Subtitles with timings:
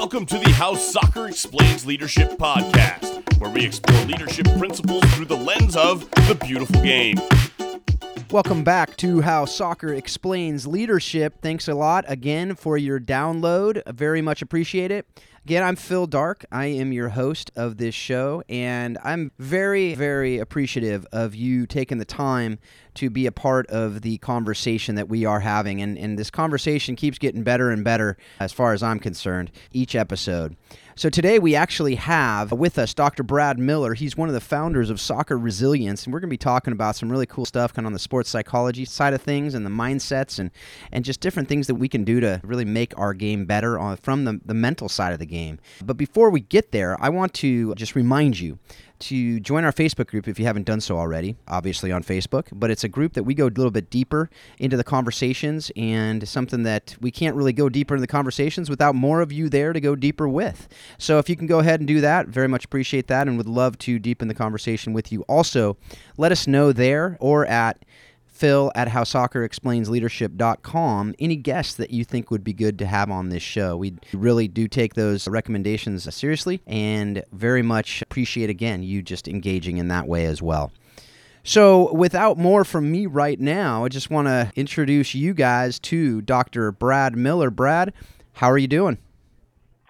[0.00, 5.36] Welcome to the How Soccer Explains Leadership podcast, where we explore leadership principles through the
[5.36, 7.16] lens of the beautiful game.
[8.30, 11.40] Welcome back to How Soccer Explains Leadership.
[11.40, 13.82] Thanks a lot again for your download.
[13.90, 15.06] Very much appreciate it.
[15.46, 16.44] Again, I'm Phil Dark.
[16.52, 21.96] I am your host of this show, and I'm very, very appreciative of you taking
[21.96, 22.58] the time
[22.96, 25.80] to be a part of the conversation that we are having.
[25.80, 29.94] And, and this conversation keeps getting better and better as far as I'm concerned each
[29.94, 30.54] episode.
[30.98, 33.22] So today we actually have with us Dr.
[33.22, 33.94] Brad Miller.
[33.94, 36.96] He's one of the founders of Soccer Resilience, and we're going to be talking about
[36.96, 39.70] some really cool stuff kind of on the sports psychology side of things and the
[39.70, 40.50] mindsets and,
[40.90, 43.96] and just different things that we can do to really make our game better on,
[43.98, 45.60] from the, the mental side of the game.
[45.84, 48.58] But before we get there, I want to just remind you
[49.00, 52.46] to join our Facebook group if you haven't done so already, obviously on Facebook.
[52.52, 56.28] But it's a group that we go a little bit deeper into the conversations and
[56.28, 59.72] something that we can't really go deeper into the conversations without more of you there
[59.72, 60.68] to go deeper with.
[60.98, 63.48] So if you can go ahead and do that, very much appreciate that and would
[63.48, 65.22] love to deepen the conversation with you.
[65.22, 65.76] Also,
[66.16, 67.84] let us know there or at
[68.38, 73.42] phil at howsoccerexplainsleadership.com any guests that you think would be good to have on this
[73.42, 73.76] show.
[73.76, 79.78] We really do take those recommendations seriously and very much appreciate, again, you just engaging
[79.78, 80.70] in that way as well.
[81.42, 86.20] So, without more from me right now, I just want to introduce you guys to
[86.20, 86.70] Dr.
[86.72, 87.50] Brad Miller.
[87.50, 87.94] Brad,
[88.34, 88.98] how are you doing?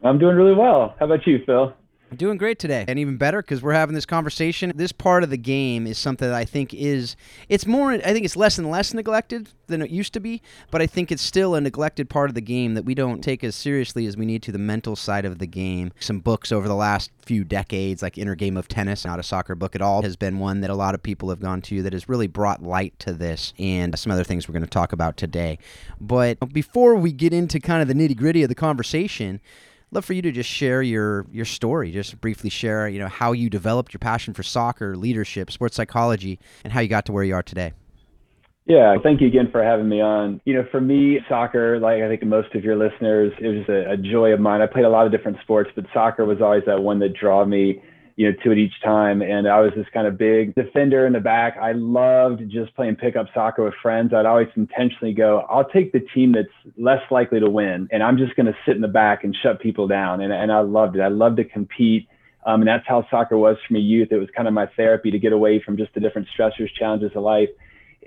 [0.02, 0.94] I'm doing really well.
[1.00, 1.74] How about you, Phil?
[2.16, 4.72] Doing great today, and even better because we're having this conversation.
[4.74, 7.16] This part of the game is something that I think is
[7.50, 7.92] it's more.
[7.92, 11.12] I think it's less and less neglected than it used to be, but I think
[11.12, 14.16] it's still a neglected part of the game that we don't take as seriously as
[14.16, 14.52] we need to.
[14.52, 15.92] The mental side of the game.
[16.00, 19.54] Some books over the last few decades, like Inner Game of Tennis, not a soccer
[19.54, 21.92] book at all, has been one that a lot of people have gone to that
[21.92, 25.18] has really brought light to this, and some other things we're going to talk about
[25.18, 25.58] today.
[26.00, 29.40] But before we get into kind of the nitty gritty of the conversation
[29.90, 31.90] love for you to just share your your story.
[31.90, 36.38] Just briefly share, you know, how you developed your passion for soccer, leadership, sports psychology,
[36.64, 37.72] and how you got to where you are today.
[38.66, 40.42] Yeah, thank you again for having me on.
[40.44, 43.92] You know, for me, soccer, like I think most of your listeners, it was a,
[43.92, 44.60] a joy of mine.
[44.60, 47.46] I played a lot of different sports, but soccer was always that one that drew
[47.46, 47.82] me
[48.18, 49.22] you know, to it each time.
[49.22, 51.56] And I was this kind of big defender in the back.
[51.56, 54.12] I loved just playing pickup soccer with friends.
[54.12, 58.18] I'd always intentionally go, I'll take the team that's less likely to win, and I'm
[58.18, 60.20] just going to sit in the back and shut people down.
[60.20, 61.00] And, and I loved it.
[61.00, 62.08] I loved to compete.
[62.44, 64.08] Um, and that's how soccer was for me youth.
[64.10, 67.12] It was kind of my therapy to get away from just the different stressors, challenges
[67.14, 67.50] of life.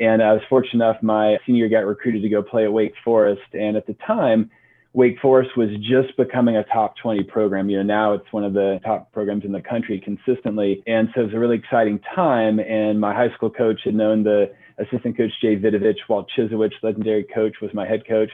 [0.02, 3.54] And I was fortunate enough, my senior got recruited to go play at Wake Forest.
[3.54, 4.52] And at the time,
[4.94, 7.70] Wake Forest was just becoming a top 20 program.
[7.70, 10.84] You know, now it's one of the top programs in the country consistently.
[10.86, 12.60] And so it was a really exciting time.
[12.60, 17.24] And my high school coach had known the assistant coach, Jay Vidovich, Walt Chyzowych, legendary
[17.24, 18.32] coach, was my head coach.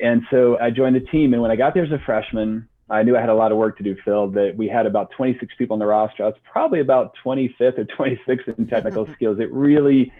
[0.00, 1.34] And so I joined the team.
[1.34, 3.58] And when I got there as a freshman, I knew I had a lot of
[3.58, 6.24] work to do, Phil, that we had about 26 people on the roster.
[6.24, 9.38] I was probably about 25th or 26th in technical skills.
[9.38, 10.12] It really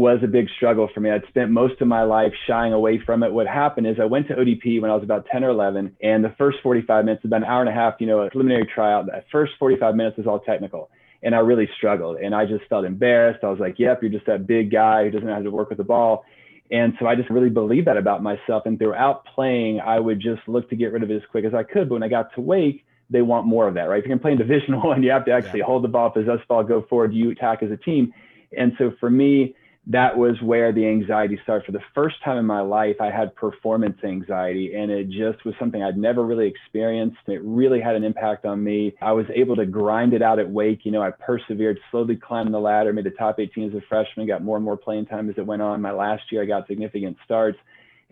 [0.00, 1.10] was a big struggle for me.
[1.10, 3.30] I'd spent most of my life shying away from it.
[3.30, 6.24] What happened is I went to ODP when I was about 10 or 11, and
[6.24, 9.04] the first 45 minutes, about an hour and a half, you know, a preliminary tryout,
[9.04, 10.88] the first 45 minutes was all technical.
[11.22, 12.16] And I really struggled.
[12.16, 13.44] And I just felt embarrassed.
[13.44, 15.68] I was like, yep, you're just that big guy who doesn't know how to work
[15.68, 16.24] with the ball.
[16.70, 18.62] And so I just really believed that about myself.
[18.64, 21.52] And throughout playing, I would just look to get rid of it as quick as
[21.52, 21.90] I could.
[21.90, 24.02] But when I got to Wake, they want more of that, right?
[24.02, 25.66] If you're playing Division One, you have to actually yeah.
[25.66, 28.14] hold the ball, possess the ball, go forward, you attack as a team.
[28.56, 29.54] And so for me,
[29.86, 31.64] that was where the anxiety started.
[31.64, 35.54] For the first time in my life, I had performance anxiety, and it just was
[35.58, 37.18] something I'd never really experienced.
[37.26, 38.94] It really had an impact on me.
[39.00, 40.80] I was able to grind it out at Wake.
[40.84, 44.26] You know, I persevered, slowly climbed the ladder, made the top 18 as a freshman,
[44.26, 45.80] got more and more playing time as it went on.
[45.80, 47.58] My last year, I got significant starts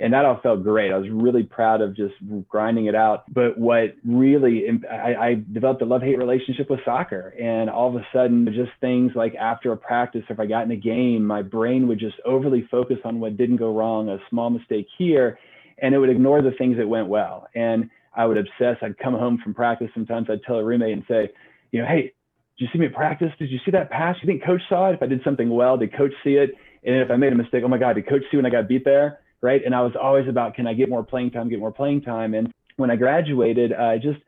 [0.01, 0.93] and that all felt great.
[0.93, 2.15] I was really proud of just
[2.49, 3.25] grinding it out.
[3.33, 7.35] But what really, I, I developed a love hate relationship with soccer.
[7.41, 10.65] And all of a sudden, just things like after a practice, or if I got
[10.65, 14.19] in a game, my brain would just overly focus on what didn't go wrong, a
[14.31, 15.39] small mistake here,
[15.83, 17.49] and it would ignore the things that went well.
[17.57, 18.77] And I would obsess.
[18.83, 19.89] I'd come home from practice.
[19.95, 21.31] Sometimes I'd tell a roommate and say,
[21.73, 22.13] you know, hey,
[22.57, 23.31] did you see me at practice?
[23.39, 24.17] Did you see that pass?
[24.23, 24.95] You think coach saw it?
[24.95, 26.51] If I did something well, did coach see it?
[26.85, 28.69] And if I made a mistake, oh my God, did coach see when I got
[28.69, 29.21] beat there?
[29.43, 29.61] Right?
[29.65, 32.35] And I was always about, can I get more playing time, get more playing time?
[32.35, 34.19] And when I graduated, I just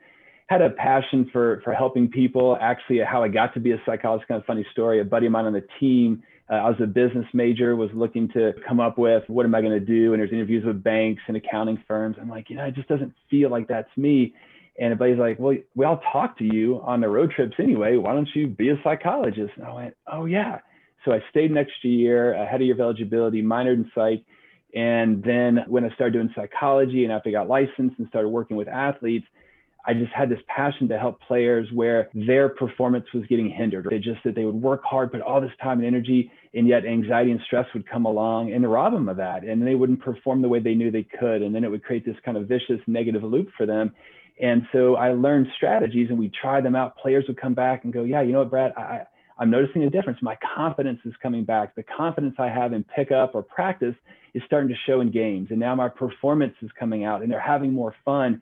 [0.48, 2.58] had a passion for for helping people.
[2.60, 5.00] Actually, how I got to be a psychologist, kind of funny story.
[5.00, 8.28] A buddy of mine on the team, uh, I was a business major, was looking
[8.30, 10.12] to come up with what am I going to do?
[10.12, 12.16] And there's interviews with banks and accounting firms.
[12.20, 14.34] I'm like, you know, it just doesn't feel like that's me.
[14.80, 17.96] And buddy's like, well, we all talk to you on the road trips anyway.
[17.96, 19.52] Why don't you be a psychologist?
[19.56, 20.58] And I went, oh yeah.
[21.04, 24.24] So I stayed next year, ahead of your eligibility, minored in psych
[24.74, 28.56] and then when I started doing psychology and after I got licensed and started working
[28.56, 29.26] with athletes,
[29.86, 33.86] I just had this passion to help players where their performance was getting hindered.
[33.90, 36.84] They just that they would work hard, put all this time and energy, and yet
[36.84, 39.42] anxiety and stress would come along and rob them of that.
[39.42, 41.42] And they wouldn't perform the way they knew they could.
[41.42, 43.94] And then it would create this kind of vicious negative loop for them.
[44.40, 46.96] And so I learned strategies and we tried them out.
[46.96, 49.02] Players would come back and go, Yeah, you know what, Brad, I,
[49.38, 50.18] I'm noticing a difference.
[50.22, 51.74] My confidence is coming back.
[51.74, 53.94] The confidence I have in pickup or practice
[54.34, 55.48] is starting to show in games.
[55.50, 58.40] And now my performance is coming out and they're having more fun.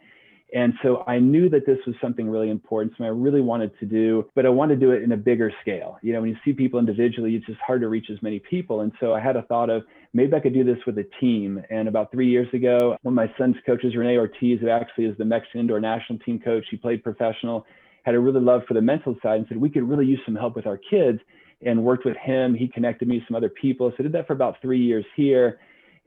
[0.55, 3.87] And so I knew that this was something really important, something I really wanted to
[3.87, 5.99] do, but I wanted to do it in a bigger scale.
[6.01, 8.81] You know, when you see people individually, it's just hard to reach as many people.
[8.81, 9.83] And so I had a thought of
[10.15, 11.63] maybe I could do this with a team.
[11.71, 15.19] And about three years ago, one of my son's coaches, Rene Ortiz, who actually is
[15.19, 17.67] the Mexican indoor national team coach, he played professional,
[18.05, 20.35] had a really love for the mental side and said, we could really use some
[20.35, 21.21] help with our kids
[21.61, 22.55] and worked with him.
[22.55, 23.91] He connected me to some other people.
[23.91, 25.59] So I did that for about three years here.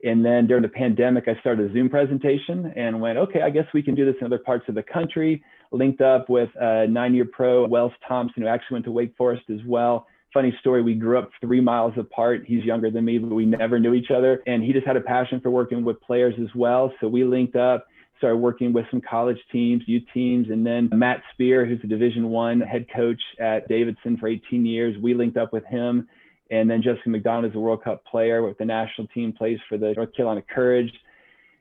[0.04, 3.66] And then during the pandemic, I started a Zoom presentation and went, okay, I guess
[3.72, 5.42] we can do this in other parts of the country.
[5.70, 9.44] Linked up with a nine year pro, Wells Thompson, who actually went to Wake Forest
[9.50, 10.06] as well.
[10.34, 12.44] Funny story, we grew up three miles apart.
[12.46, 14.42] He's younger than me, but we never knew each other.
[14.46, 16.92] And he just had a passion for working with players as well.
[17.00, 17.86] So we linked up
[18.22, 22.28] started working with some college teams, youth teams, and then Matt Spear, who's the Division
[22.28, 24.96] One head coach at Davidson for 18 years.
[25.02, 26.08] We linked up with him
[26.52, 29.78] and then Jessica McDonald is a World Cup player with the national team, plays for
[29.78, 30.92] the North Carolina Courage.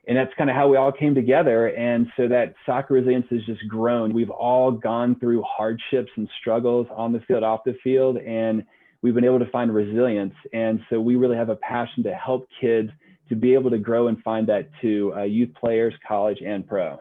[0.06, 1.68] And that's kind of how we all came together.
[1.68, 4.14] And so that soccer resilience has just grown.
[4.14, 8.66] We've all gone through hardships and struggles on the field, off the field, and
[9.02, 10.34] we've been able to find resilience.
[10.52, 12.90] And so we really have a passion to help kids
[13.30, 17.00] to be able to grow and find that to uh, youth players, college, and pro.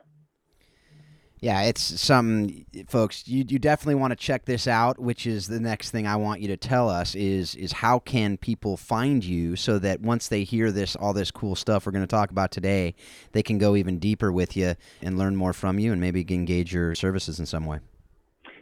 [1.41, 3.27] Yeah, it's some folks.
[3.27, 4.99] You you definitely want to check this out.
[4.99, 8.37] Which is the next thing I want you to tell us is is how can
[8.37, 12.05] people find you so that once they hear this all this cool stuff we're going
[12.05, 12.95] to talk about today,
[13.33, 16.75] they can go even deeper with you and learn more from you and maybe engage
[16.75, 17.79] your services in some way.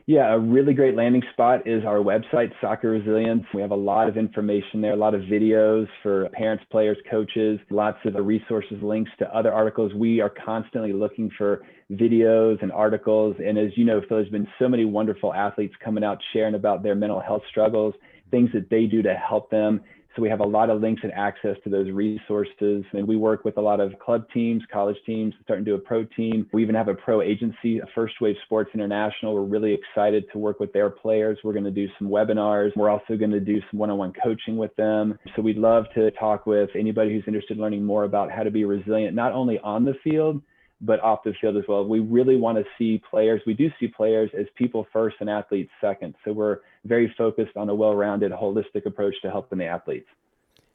[0.09, 3.45] Yeah, a really great landing spot is our website, Soccer Resilience.
[3.53, 7.61] We have a lot of information there, a lot of videos for parents, players, coaches,
[7.69, 9.93] lots of resources, links to other articles.
[9.93, 11.61] We are constantly looking for
[11.93, 13.37] videos and articles.
[13.39, 16.95] And as you know, there's been so many wonderful athletes coming out sharing about their
[16.95, 17.93] mental health struggles,
[18.31, 19.83] things that they do to help them.
[20.19, 22.85] So we have a lot of links and access to those resources.
[22.93, 25.79] And we work with a lot of club teams, college teams, starting to do a
[25.79, 26.45] pro team.
[26.53, 29.33] We even have a pro agency, First Wave Sports International.
[29.33, 31.39] We're really excited to work with their players.
[31.45, 32.75] We're going to do some webinars.
[32.75, 35.17] We're also going to do some one-on-one coaching with them.
[35.37, 38.51] So we'd love to talk with anybody who's interested in learning more about how to
[38.51, 40.43] be resilient, not only on the field,
[40.81, 41.85] but off the field as well.
[41.85, 45.71] We really want to see players, we do see players as people first and athletes
[45.81, 46.15] second.
[46.25, 50.09] So we're very focused on a well rounded, holistic approach to helping the athletes.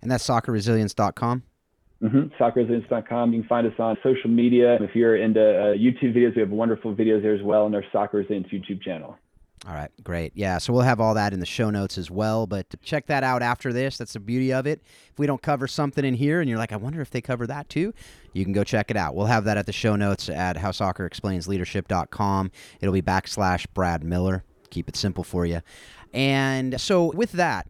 [0.02, 1.44] And that's soccerresilience.com?
[2.02, 2.44] Mm-hmm.
[2.44, 3.34] Soccerresilience.com.
[3.34, 4.76] You can find us on social media.
[4.82, 7.84] If you're into uh, YouTube videos, we have wonderful videos there as well on our
[7.94, 9.18] Soccer Resilience YouTube channel.
[9.66, 10.34] All right, great.
[10.36, 12.46] Yeah, so we'll have all that in the show notes as well.
[12.46, 13.98] But check that out after this.
[13.98, 14.82] That's the beauty of it.
[15.10, 17.48] If we don't cover something in here and you're like, I wonder if they cover
[17.48, 17.94] that too,
[18.34, 19.16] you can go check it out.
[19.16, 22.52] We'll have that at the show notes at howsoccerexplainsleadership.com.
[22.82, 24.44] It'll be backslash Brad Miller.
[24.70, 25.62] Keep it simple for you.
[26.14, 27.68] And so with that,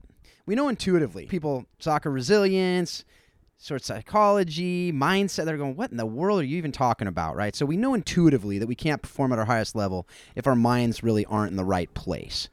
[0.47, 3.05] we know intuitively people, soccer resilience,
[3.57, 5.45] sort of psychology, mindset.
[5.45, 7.55] They're going, what in the world are you even talking about, right?
[7.55, 11.03] So we know intuitively that we can't perform at our highest level if our minds
[11.03, 12.49] really aren't in the right place.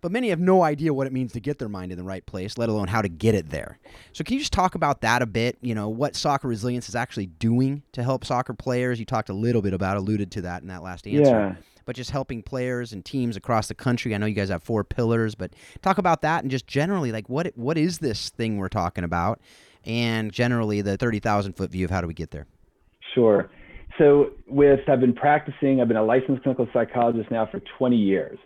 [0.00, 2.24] But many have no idea what it means to get their mind in the right
[2.24, 3.78] place, let alone how to get it there.
[4.12, 5.58] So can you just talk about that a bit?
[5.60, 9.00] You know, what soccer resilience is actually doing to help soccer players?
[9.00, 11.30] You talked a little bit about, alluded to that in that last answer.
[11.30, 11.54] Yeah.
[11.84, 14.14] But just helping players and teams across the country.
[14.14, 17.28] I know you guys have four pillars, but talk about that and just generally, like,
[17.28, 19.40] what what is this thing we're talking about?
[19.88, 22.46] And generally the 30,000 foot view of how do we get there?
[23.14, 23.50] Sure.
[23.98, 28.38] So, with I've been practicing, I've been a licensed clinical psychologist now for 20 years.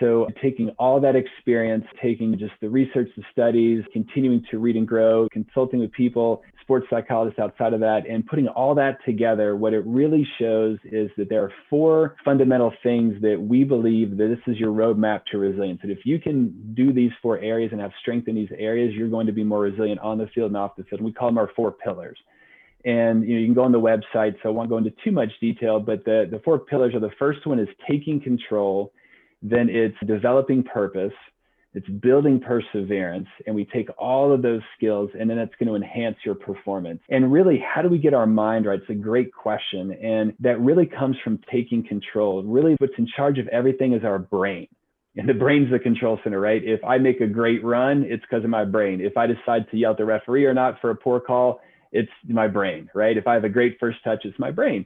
[0.00, 4.88] So, taking all that experience, taking just the research, the studies, continuing to read and
[4.88, 9.72] grow, consulting with people, sports psychologists outside of that, and putting all that together, what
[9.72, 14.52] it really shows is that there are four fundamental things that we believe that this
[14.52, 15.80] is your roadmap to resilience.
[15.80, 19.08] That if you can do these four areas and have strength in these areas, you're
[19.08, 21.00] going to be more resilient on the field and off the field.
[21.00, 22.18] And we call them our four pillars.
[22.84, 25.10] And you know, you can go on the website, so I won't go into too
[25.10, 28.92] much detail, but the, the four pillars are the first one is taking control
[29.42, 31.12] then it's developing purpose,
[31.78, 35.76] it's building perseverance, and we take all of those skills and then it's going to
[35.76, 37.00] enhance your performance.
[37.08, 38.80] And really, how do we get our mind right?
[38.80, 39.92] It's a great question.
[39.92, 42.42] And that really comes from taking control.
[42.42, 44.66] Really, what's in charge of everything is our brain.
[45.16, 46.62] And the brain's the control center, right?
[46.64, 49.00] If I make a great run, it's because of my brain.
[49.00, 51.60] If I decide to yell at the referee or not for a poor call,
[51.92, 53.16] it's my brain, right?
[53.16, 54.84] If I have a great first touch, it's my brain.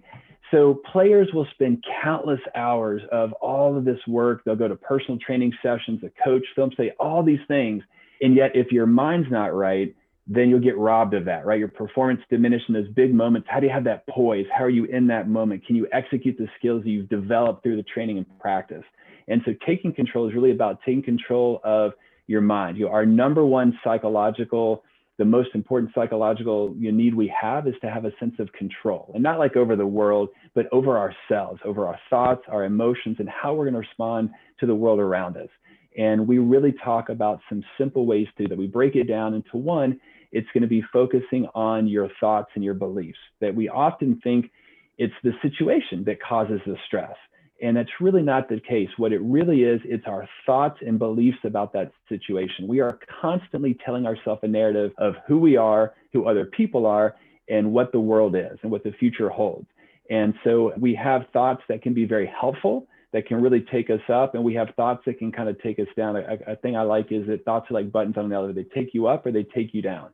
[0.52, 4.42] So players will spend countless hours of all of this work.
[4.44, 7.82] They'll go to personal training sessions, a coach, film say all these things.
[8.20, 11.58] And yet, if your mind's not right, then you'll get robbed of that, right?
[11.58, 13.48] Your performance diminished in those big moments.
[13.50, 14.46] How do you have that poise?
[14.56, 15.66] How are you in that moment?
[15.66, 18.84] Can you execute the skills you've developed through the training and practice?
[19.28, 21.92] And so taking control is really about taking control of
[22.26, 22.76] your mind.
[22.76, 24.84] You know, our number one psychological
[25.18, 29.10] the most important psychological need we have is to have a sense of control.
[29.14, 33.28] And not like over the world but over ourselves over our thoughts our emotions and
[33.28, 35.48] how we're going to respond to the world around us.
[35.96, 38.56] And we really talk about some simple ways to that.
[38.56, 40.00] We break it down into one
[40.32, 44.50] it's going to be focusing on your thoughts and your beliefs that we often think
[44.98, 47.16] it's the situation that causes the stress
[47.62, 48.88] and that's really not the case.
[48.96, 52.66] What it really is, it's our thoughts and beliefs about that situation.
[52.66, 57.14] We are constantly telling ourselves a narrative of who we are, who other people are,
[57.48, 59.66] and what the world is and what the future holds.
[60.10, 64.00] And so we have thoughts that can be very helpful, that can really take us
[64.12, 66.16] up, and we have thoughts that can kind of take us down.
[66.16, 68.74] A, a thing I like is that thoughts are like buttons on an elevator, they
[68.74, 70.10] take you up or they take you down.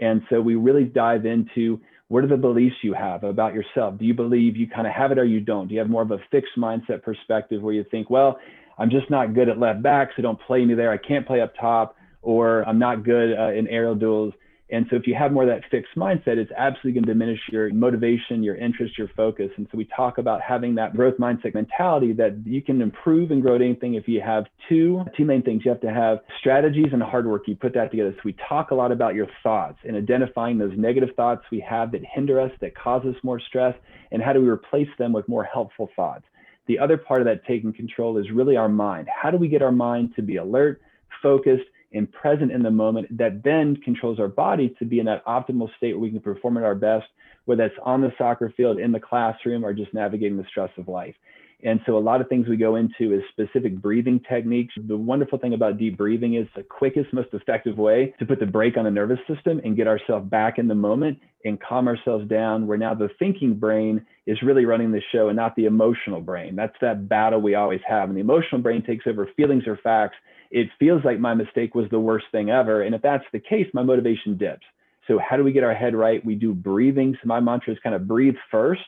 [0.00, 3.96] And so we really dive into what are the beliefs you have about yourself?
[3.96, 5.68] Do you believe you kind of have it or you don't?
[5.68, 8.36] Do you have more of a fixed mindset perspective where you think, well,
[8.78, 10.90] I'm just not good at left back, so don't play me there.
[10.90, 14.34] I can't play up top, or I'm not good uh, in aerial duels.
[14.72, 17.40] And so if you have more of that fixed mindset, it's absolutely going to diminish
[17.50, 19.50] your motivation, your interest, your focus.
[19.56, 23.42] And so we talk about having that growth mindset mentality that you can improve and
[23.42, 25.62] grow at anything if you have two, two main things.
[25.64, 27.48] You have to have strategies and hard work.
[27.48, 28.12] You put that together.
[28.14, 31.90] So we talk a lot about your thoughts and identifying those negative thoughts we have
[31.92, 33.74] that hinder us, that cause us more stress,
[34.12, 36.24] and how do we replace them with more helpful thoughts.
[36.68, 39.08] The other part of that taking control is really our mind.
[39.10, 40.80] How do we get our mind to be alert,
[41.20, 45.24] focused, and present in the moment that then controls our body to be in that
[45.26, 47.06] optimal state where we can perform at our best,
[47.44, 50.88] whether that's on the soccer field, in the classroom, or just navigating the stress of
[50.88, 51.14] life.
[51.62, 54.72] And so a lot of things we go into is specific breathing techniques.
[54.88, 58.46] The wonderful thing about deep breathing is the quickest, most effective way to put the
[58.46, 62.28] brake on the nervous system and get ourselves back in the moment and calm ourselves
[62.28, 66.20] down where now the thinking brain is really running the show and not the emotional
[66.20, 66.56] brain.
[66.56, 68.08] That's that battle we always have.
[68.08, 70.16] And the emotional brain takes over feelings or facts
[70.50, 72.82] it feels like my mistake was the worst thing ever.
[72.82, 74.64] And if that's the case, my motivation dips.
[75.06, 76.24] So, how do we get our head right?
[76.24, 77.16] We do breathing.
[77.20, 78.82] So, my mantra is kind of breathe first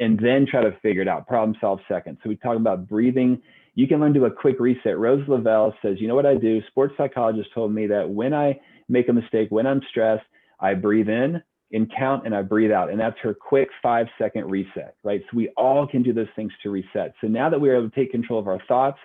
[0.00, 2.18] and then try to figure it out, problem solve second.
[2.22, 3.40] So, we talk about breathing.
[3.74, 4.98] You can learn to do a quick reset.
[4.98, 6.60] Rose Lavelle says, You know what I do?
[6.68, 10.24] Sports psychologist told me that when I make a mistake, when I'm stressed,
[10.60, 12.90] I breathe in and count and I breathe out.
[12.90, 15.22] And that's her quick five second reset, right?
[15.30, 17.14] So, we all can do those things to reset.
[17.20, 18.98] So, now that we're able to take control of our thoughts,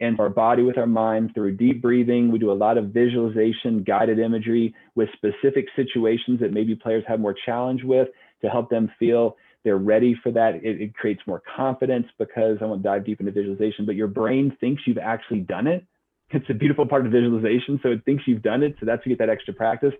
[0.00, 2.32] and our body with our mind through deep breathing.
[2.32, 7.20] We do a lot of visualization, guided imagery with specific situations that maybe players have
[7.20, 8.08] more challenge with
[8.42, 10.56] to help them feel they're ready for that.
[10.56, 14.56] It, it creates more confidence because I won't dive deep into visualization, but your brain
[14.58, 15.84] thinks you've actually done it.
[16.30, 17.78] It's a beautiful part of visualization.
[17.82, 18.76] So it thinks you've done it.
[18.80, 19.92] So that's to get that extra practice.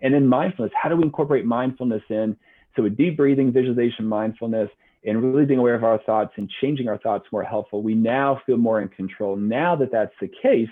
[0.00, 0.72] And then mindfulness.
[0.80, 2.36] How do we incorporate mindfulness in?
[2.76, 4.68] So with deep breathing, visualization, mindfulness,
[5.04, 8.40] and really being aware of our thoughts and changing our thoughts more helpful, we now
[8.46, 9.36] feel more in control.
[9.36, 10.68] Now that that's the case,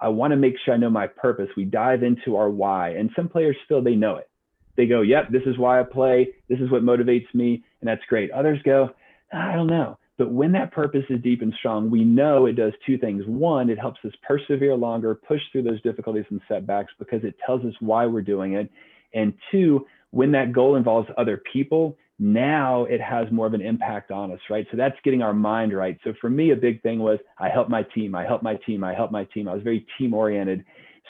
[0.00, 1.48] I want to make sure I know my purpose.
[1.56, 2.90] We dive into our why.
[2.90, 4.28] And some players feel they know it.
[4.76, 6.28] They go, yep, this is why I play.
[6.48, 7.62] This is what motivates me.
[7.80, 8.30] And that's great.
[8.30, 8.90] Others go,
[9.32, 9.98] ah, I don't know.
[10.16, 13.24] But when that purpose is deep and strong, we know it does two things.
[13.26, 17.64] One, it helps us persevere longer, push through those difficulties and setbacks because it tells
[17.64, 18.70] us why we're doing it.
[19.14, 24.10] And two, when that goal involves other people, now it has more of an impact
[24.10, 24.66] on us, right?
[24.70, 25.98] So that's getting our mind right.
[26.04, 28.84] So for me, a big thing was I help my team, I help my team,
[28.84, 29.48] I help my team.
[29.48, 30.62] I was very team oriented.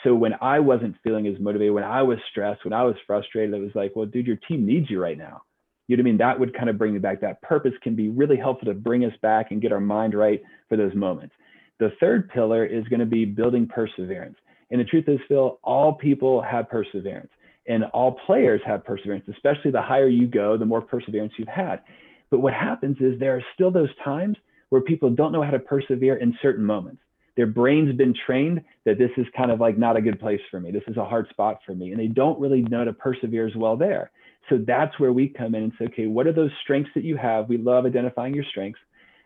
[0.05, 3.53] So when I wasn't feeling as motivated, when I was stressed, when I was frustrated,
[3.53, 5.41] it was like, well, dude, your team needs you right now.
[5.87, 6.17] You know what I mean?
[6.17, 7.19] That would kind of bring me back.
[7.19, 10.41] That purpose can be really helpful to bring us back and get our mind right
[10.69, 11.35] for those moments.
[11.79, 14.37] The third pillar is going to be building perseverance.
[14.71, 17.31] And the truth is, Phil, all people have perseverance
[17.67, 21.81] and all players have perseverance, especially the higher you go, the more perseverance you've had.
[22.29, 24.37] But what happens is there are still those times
[24.69, 27.01] where people don't know how to persevere in certain moments.
[27.37, 30.59] Their brain's been trained that this is kind of like not a good place for
[30.59, 30.71] me.
[30.71, 31.91] This is a hard spot for me.
[31.91, 34.11] And they don't really know to persevere as well there.
[34.49, 37.15] So that's where we come in and say, okay, what are those strengths that you
[37.17, 37.47] have?
[37.47, 38.79] We love identifying your strengths.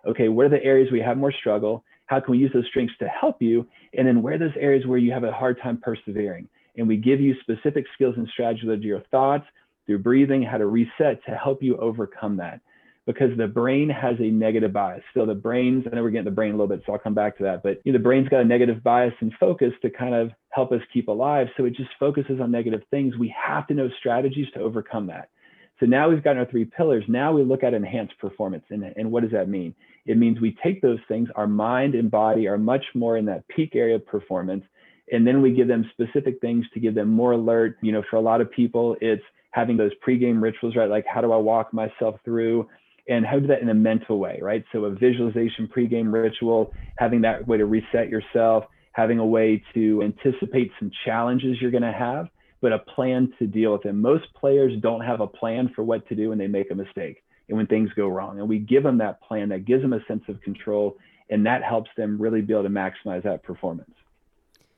[0.08, 1.84] Okay, what are the areas we have more struggle?
[2.06, 3.68] How can we use those strengths to help you?
[3.98, 6.48] And then where are those areas where you have a hard time persevering?
[6.77, 9.46] And we give you specific skills and strategies to your thoughts
[9.86, 12.62] through breathing, how to reset to help you overcome that.
[13.05, 15.03] Because the brain has a negative bias.
[15.13, 17.13] So the brain's, I know we're getting the brain a little bit, so I'll come
[17.13, 17.62] back to that.
[17.62, 20.72] But you know, the brain's got a negative bias and focus to kind of help
[20.72, 21.48] us keep alive.
[21.55, 23.15] So it just focuses on negative things.
[23.15, 25.29] We have to know strategies to overcome that.
[25.79, 27.03] So now we've got our three pillars.
[27.08, 28.63] Now we look at enhanced performance.
[28.70, 29.75] And, and what does that mean?
[30.05, 33.48] It means we take those things, our mind and body are much more in that
[33.50, 34.63] peak area of performance.
[35.12, 37.78] And then we give them specific things to give them more alert.
[37.82, 40.90] You know, for a lot of people, it's having those pregame rituals, right?
[40.90, 42.68] Like, how do I walk myself through?
[43.08, 44.66] And how do that in a mental way, right?
[44.72, 50.02] So, a visualization pregame ritual, having that way to reset yourself, having a way to
[50.02, 52.30] anticipate some challenges you're going to have
[52.66, 54.02] but a plan to deal with them.
[54.02, 57.24] Most players don't have a plan for what to do when they make a mistake
[57.48, 58.40] and when things go wrong.
[58.40, 60.98] And we give them that plan that gives them a sense of control,
[61.30, 63.92] and that helps them really be able to maximize that performance.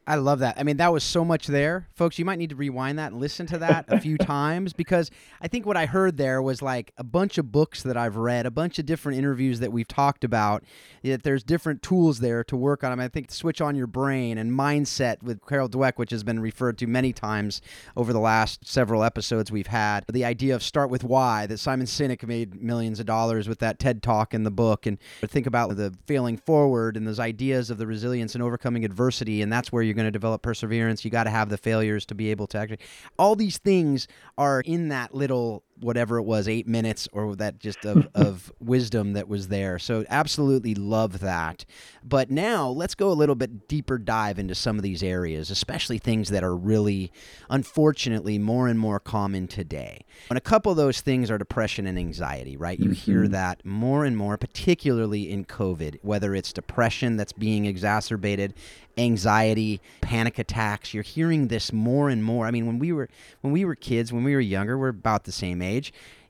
[0.08, 0.58] I love that.
[0.58, 1.90] I mean, that was so much there.
[1.94, 5.12] Folks, you might need to rewind that and listen to that a few times because
[5.42, 8.46] I think what I heard there was like a bunch of books that I've read,
[8.46, 10.64] a bunch of different interviews that we've talked about,
[11.04, 12.94] that there's different tools there to work on.
[12.94, 16.24] I, mean, I think Switch on Your Brain and Mindset with Carol Dweck, which has
[16.24, 17.62] been referred to many times
[17.98, 20.06] over the last several episodes we've had.
[20.10, 23.78] The idea of start with why that Simon Sinek made millions of dollars with that
[23.78, 24.86] TED talk in the book.
[24.86, 29.42] And think about the failing forward and those ideas of the resilience and overcoming adversity.
[29.42, 31.04] And that's where you're going to develop perseverance.
[31.04, 32.80] You got to have the failures to be able to actually.
[33.20, 37.86] All these things are in that little whatever it was, eight minutes or that just
[37.86, 39.80] of, of wisdom that was there.
[39.80, 41.66] So absolutely love that.
[42.04, 45.98] But now let's go a little bit deeper dive into some of these areas, especially
[45.98, 47.12] things that are really,
[47.50, 50.06] unfortunately, more and more common today.
[50.30, 52.80] And a couple of those things are depression and anxiety, right?
[52.80, 53.12] You mm-hmm.
[53.12, 58.54] hear that more and more, particularly in COVID, whether it's depression that's being exacerbated
[58.98, 60.94] anxiety, panic attacks.
[60.94, 62.46] You're hearing this more and more.
[62.46, 63.10] I mean, when we were
[63.42, 65.67] when we were kids, when we were younger, we're about the same age.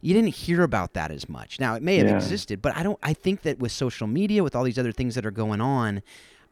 [0.02, 1.60] You didn't hear about that as much.
[1.60, 2.16] Now, it may have yeah.
[2.16, 5.16] existed, but I don't I think that with social media, with all these other things
[5.16, 6.02] that are going on,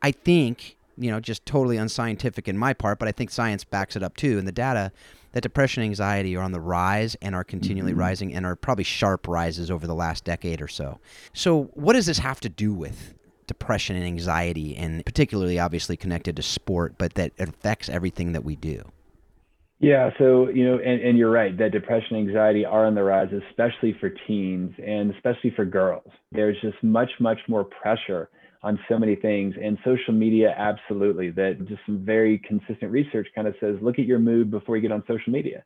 [0.01, 3.95] I think, you know, just totally unscientific in my part, but I think science backs
[3.95, 4.91] it up too and the data
[5.33, 7.99] that depression and anxiety are on the rise and are continually mm-hmm.
[7.99, 10.97] rising and are probably sharp rises over the last decade or so.
[11.33, 13.13] So, what does this have to do with
[13.47, 18.55] depression and anxiety, and particularly obviously connected to sport, but that affects everything that we
[18.55, 18.83] do.
[19.85, 23.03] Yeah, so you know, and, and you're right that depression and anxiety are on the
[23.03, 26.09] rise, especially for teens and especially for girls.
[26.31, 28.31] There's just much, much more pressure
[28.63, 29.53] on so many things.
[29.63, 34.05] And social media, absolutely, that just some very consistent research kind of says look at
[34.05, 35.63] your mood before you get on social media.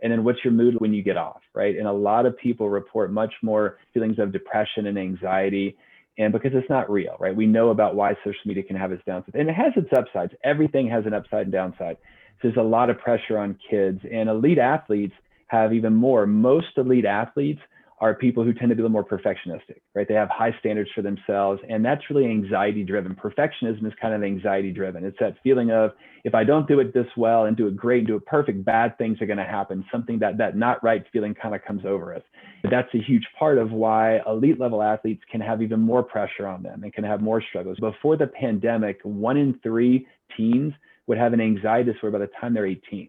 [0.00, 1.76] And then what's your mood when you get off, right?
[1.76, 5.76] And a lot of people report much more feelings of depression and anxiety
[6.18, 7.34] and because it's not real, right?
[7.34, 10.32] We know about why social media can have its downsides, and it has its upsides.
[10.44, 11.98] Everything has an upside and downside.
[12.42, 15.14] There's a lot of pressure on kids, and elite athletes
[15.48, 16.26] have even more.
[16.26, 17.60] Most elite athletes
[17.98, 20.06] are people who tend to be a little more perfectionistic, right?
[20.06, 23.14] They have high standards for themselves, and that's really anxiety driven.
[23.14, 25.02] Perfectionism is kind of anxiety driven.
[25.02, 28.00] It's that feeling of if I don't do it this well and do it great
[28.00, 29.82] and do it perfect, bad things are going to happen.
[29.90, 32.22] Something that that not right feeling kind of comes over us.
[32.62, 36.46] But that's a huge part of why elite level athletes can have even more pressure
[36.46, 37.78] on them and can have more struggles.
[37.78, 40.74] Before the pandemic, one in three teens
[41.06, 43.08] would have an anxiety disorder by the time they're 18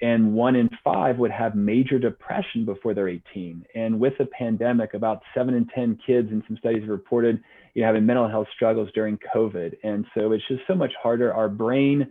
[0.00, 3.64] and one in five would have major depression before they're 18.
[3.74, 7.42] And with the pandemic, about seven in 10 kids in some studies have reported
[7.74, 9.74] you know, having mental health struggles during COVID.
[9.82, 11.34] And so it's just so much harder.
[11.34, 12.10] Our brain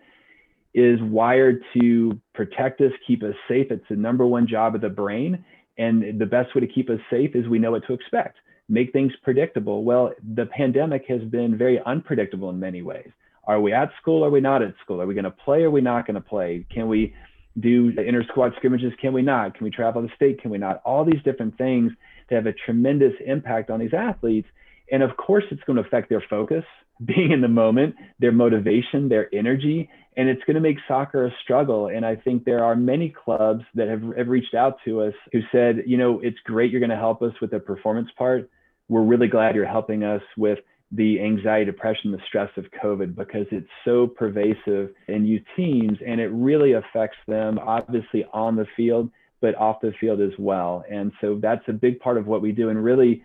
[0.74, 3.68] is wired to protect us, keep us safe.
[3.72, 5.44] It's the number one job of the brain.
[5.78, 8.92] And the best way to keep us safe is we know what to expect, make
[8.92, 9.84] things predictable.
[9.84, 13.10] Well, the pandemic has been very unpredictable in many ways.
[13.48, 14.24] Are we at school?
[14.26, 15.02] Are we not at school?
[15.02, 15.64] Are we going to play?
[15.64, 16.66] Are we not going to play?
[16.70, 17.16] Can we
[17.60, 18.92] do inter squad scrimmages?
[19.02, 19.56] Can we not?
[19.56, 20.42] Can we travel the state?
[20.42, 20.82] Can we not?
[20.86, 21.92] All these different things
[22.30, 24.48] that have a tremendous impact on these athletes.
[24.92, 26.66] And of course, it's going to affect their focus,
[27.06, 31.32] being in the moment, their motivation, their energy, and it's going to make soccer a
[31.44, 31.88] struggle.
[31.88, 35.42] And I think there are many clubs that have, have reached out to us who
[35.52, 38.50] said, you know, it's great you're going to help us with the performance part.
[38.90, 40.60] We're really glad you're helping us with
[40.92, 46.22] the anxiety, depression, the stress of COVID because it's so pervasive in youth teams and
[46.22, 49.10] it really affects them, obviously, on the field,
[49.42, 50.86] but off the field as well.
[50.90, 52.70] And so that's a big part of what we do.
[52.70, 53.22] And really,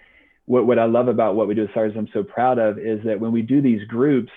[0.46, 2.98] what, what I love about what we do as SARS, I'm so proud of, is
[3.04, 4.30] that when we do these groups,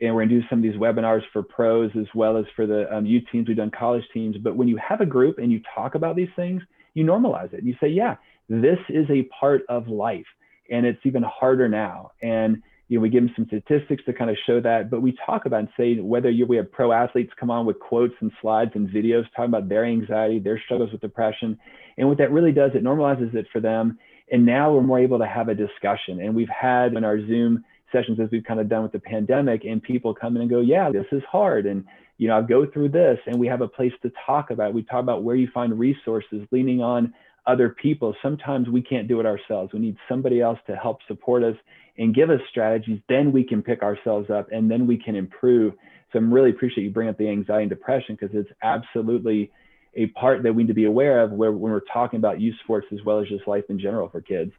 [0.00, 2.66] and we're going to do some of these webinars for pros as well as for
[2.66, 3.48] the um, youth teams.
[3.48, 4.36] We've done college teams.
[4.36, 6.62] But when you have a group and you talk about these things,
[6.94, 7.58] you normalize it.
[7.58, 8.16] and You say, yeah,
[8.48, 10.26] this is a part of life
[10.70, 12.12] and it's even harder now.
[12.22, 15.16] And you know, we give them some statistics to kind of show that, but we
[15.26, 18.32] talk about and say whether you, we have pro athletes come on with quotes and
[18.40, 21.58] slides and videos talking about their anxiety, their struggles with depression,
[21.98, 23.98] and what that really does, it normalizes it for them.
[24.32, 26.20] And now we're more able to have a discussion.
[26.20, 29.64] And we've had in our Zoom sessions as we've kind of done with the pandemic,
[29.64, 31.84] and people come in and go, "Yeah, this is hard," and
[32.18, 34.74] you know, I go through this, and we have a place to talk about.
[34.74, 37.14] We talk about where you find resources, leaning on
[37.48, 38.14] other people.
[38.22, 39.72] Sometimes we can't do it ourselves.
[39.72, 41.56] We need somebody else to help support us
[41.96, 43.00] and give us strategies.
[43.08, 45.72] Then we can pick ourselves up and then we can improve.
[46.12, 49.50] So I'm really appreciate you bring up the anxiety and depression because it's absolutely
[49.94, 52.54] a part that we need to be aware of where, when we're talking about youth
[52.62, 54.52] sports as well as just life in general for kids.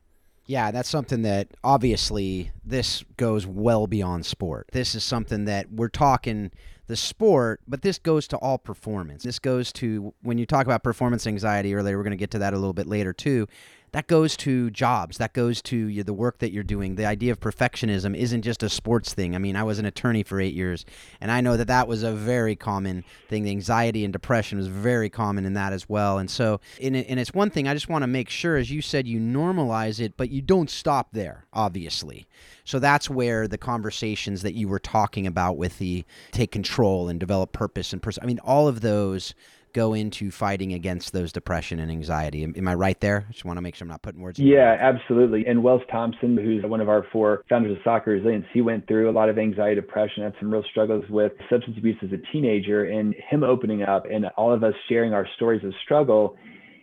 [0.45, 4.67] Yeah, that's something that obviously this goes well beyond sport.
[4.71, 6.51] This is something that we're talking
[6.89, 9.23] the sport, but this goes to all performance.
[9.23, 12.39] This goes to when you talk about performance anxiety earlier, we're going to get to
[12.39, 13.47] that a little bit later too
[13.91, 16.95] that goes to jobs that goes to the work that you're doing.
[16.95, 19.35] The idea of perfectionism isn't just a sports thing.
[19.35, 20.85] I mean i was an attorney for eight years
[21.21, 23.43] and i know that that was a very common thing.
[23.43, 26.17] The anxiety and depression was very common in that as well.
[26.17, 28.81] And so and, and it's one thing i just want to make sure as you
[28.81, 32.27] said you normalize it but you don't stop there obviously.
[32.63, 37.19] So that's where the conversations that you were talking about with the take control and
[37.19, 39.33] develop purpose and pers- i mean all of those
[39.73, 42.43] go into fighting against those depression and anxiety.
[42.43, 43.25] Am, am I right there?
[43.27, 44.39] I just want to make sure I'm not putting words.
[44.39, 45.45] Yeah, absolutely.
[45.45, 49.09] And Wells Thompson, who's one of our four founders of Soccer Resilience, he went through
[49.09, 52.85] a lot of anxiety, depression, had some real struggles with substance abuse as a teenager,
[52.85, 56.35] and him opening up and all of us sharing our stories of struggle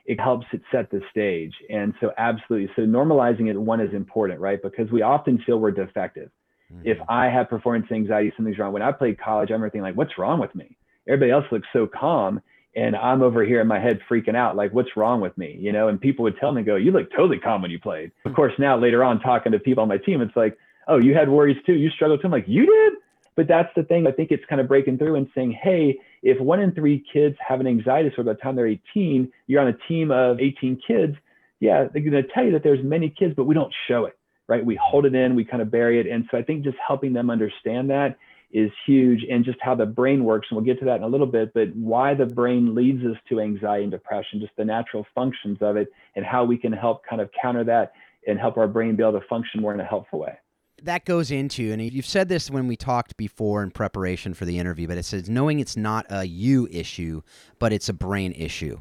[0.07, 1.53] it helps it set the stage.
[1.69, 2.71] And so, absolutely.
[2.77, 4.61] So, normalizing it, one is important, right?
[4.63, 6.31] Because we often feel we're defective.
[6.73, 6.87] Mm-hmm.
[6.87, 8.73] If I have performance anxiety, something's wrong.
[8.73, 10.77] When I played college, I remember thinking, like, what's wrong with me?
[11.09, 12.41] Everybody else looks so calm
[12.77, 15.57] and I'm over here in my head freaking out, like, what's wrong with me?
[15.59, 18.13] You know, and people would tell me, go, you look totally calm when you played.
[18.27, 21.15] Of course, now later on, talking to people on my team, it's like, oh, you
[21.15, 21.73] had worries too.
[21.73, 22.27] You struggled too.
[22.27, 22.93] I'm like, you did?
[23.35, 24.07] But that's the thing.
[24.07, 27.37] I think it's kind of breaking through and saying, hey, if one in three kids
[27.47, 30.81] have an anxiety disorder by the time they're 18, you're on a team of 18
[30.87, 31.15] kids.
[31.61, 34.19] Yeah, they're going to tell you that there's many kids, but we don't show it,
[34.49, 34.65] right?
[34.65, 36.07] We hold it in, we kind of bury it.
[36.07, 38.17] And so I think just helping them understand that
[38.51, 40.47] is huge and just how the brain works.
[40.51, 43.17] And we'll get to that in a little bit, but why the brain leads us
[43.29, 47.03] to anxiety and depression, just the natural functions of it, and how we can help
[47.05, 47.93] kind of counter that
[48.27, 50.39] and help our brain be able to function more in a helpful way.
[50.83, 54.59] That goes into, and you've said this when we talked before in preparation for the
[54.59, 57.23] interview, but it says knowing it's not a you issue,
[57.59, 58.81] but it's a brain issue.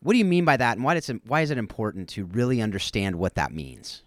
[0.00, 3.16] What do you mean by that, and why, why is it important to really understand
[3.16, 4.02] what that means?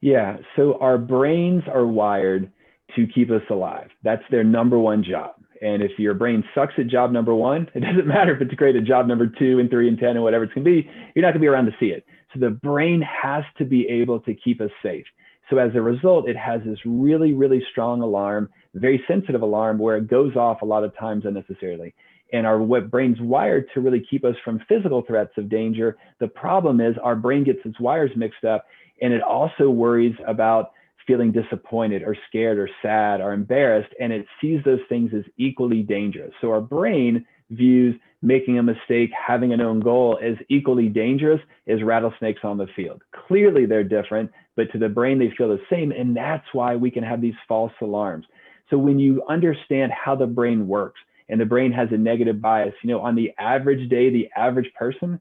[0.00, 2.50] Yeah, so our brains are wired
[2.96, 3.88] to keep us alive.
[4.02, 5.34] That's their number one job.
[5.60, 8.76] And if your brain sucks at job number one, it doesn't matter if it's great
[8.76, 11.22] at job number two and three and 10 and whatever it's going to be, you're
[11.22, 12.04] not going to be around to see it.
[12.32, 15.04] So the brain has to be able to keep us safe.
[15.50, 19.96] So as a result, it has this really, really strong alarm, very sensitive alarm where
[19.96, 21.94] it goes off a lot of times unnecessarily.
[22.32, 25.98] And our brain's wired to really keep us from physical threats of danger.
[26.20, 28.64] The problem is our brain gets its wires mixed up
[29.02, 30.72] and it also worries about
[31.06, 35.82] feeling disappointed or scared or sad or embarrassed, and it sees those things as equally
[35.82, 36.32] dangerous.
[36.40, 41.82] So our brain views making a mistake, having a known goal as equally dangerous as
[41.82, 43.02] rattlesnakes on the field.
[43.26, 46.90] Clearly they're different, but to the brain they feel the same, and that's why we
[46.90, 48.26] can have these false alarms.
[48.70, 52.74] So when you understand how the brain works, and the brain has a negative bias,
[52.82, 55.18] you know, on the average day, the average person,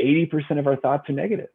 [0.00, 1.50] 80% of our thoughts are negative.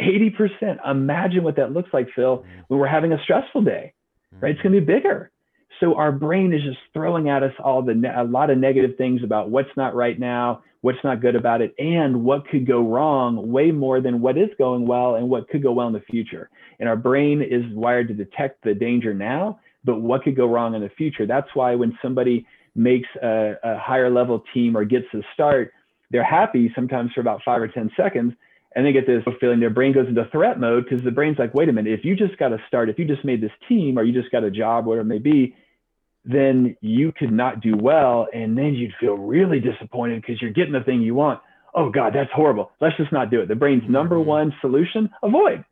[0.00, 0.78] 80%.
[0.88, 2.60] Imagine what that looks like, Phil, mm-hmm.
[2.68, 3.92] when we're having a stressful day,
[4.40, 4.52] right?
[4.52, 5.30] It's going to be bigger.
[5.78, 8.96] So our brain is just throwing at us all the ne- a lot of negative
[8.96, 12.80] things about what's not right now, what's not good about it, and what could go
[12.80, 16.00] wrong way more than what is going well and what could go well in the
[16.00, 16.50] future.
[16.80, 20.74] And our brain is wired to detect the danger now, but what could go wrong
[20.74, 21.26] in the future.
[21.26, 25.72] That's why when somebody makes a, a higher level team or gets a start,
[26.10, 28.34] they're happy sometimes for about five or 10 seconds
[28.74, 31.54] and they get this feeling their brain goes into threat mode because the brain's like,
[31.54, 33.98] wait a minute, if you just got to start, if you just made this team
[33.98, 35.56] or you just got a job, whatever it may be,
[36.24, 38.28] then you could not do well.
[38.32, 41.40] And then you'd feel really disappointed because you're getting the thing you want.
[41.74, 42.70] Oh God, that's horrible.
[42.80, 43.48] Let's just not do it.
[43.48, 44.28] The brain's number mm-hmm.
[44.28, 45.64] one solution, avoid.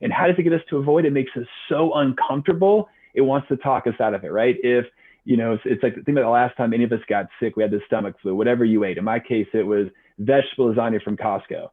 [0.00, 1.04] And how does it get us to avoid?
[1.04, 2.88] It makes us so uncomfortable.
[3.14, 4.56] It wants to talk us out of it, right?
[4.62, 4.86] If,
[5.24, 7.56] you know, it's, it's like, think about the last time any of us got sick,
[7.56, 8.98] we had the stomach flu, whatever you ate.
[8.98, 9.88] In my case, it was
[10.18, 11.68] vegetable lasagna from Costco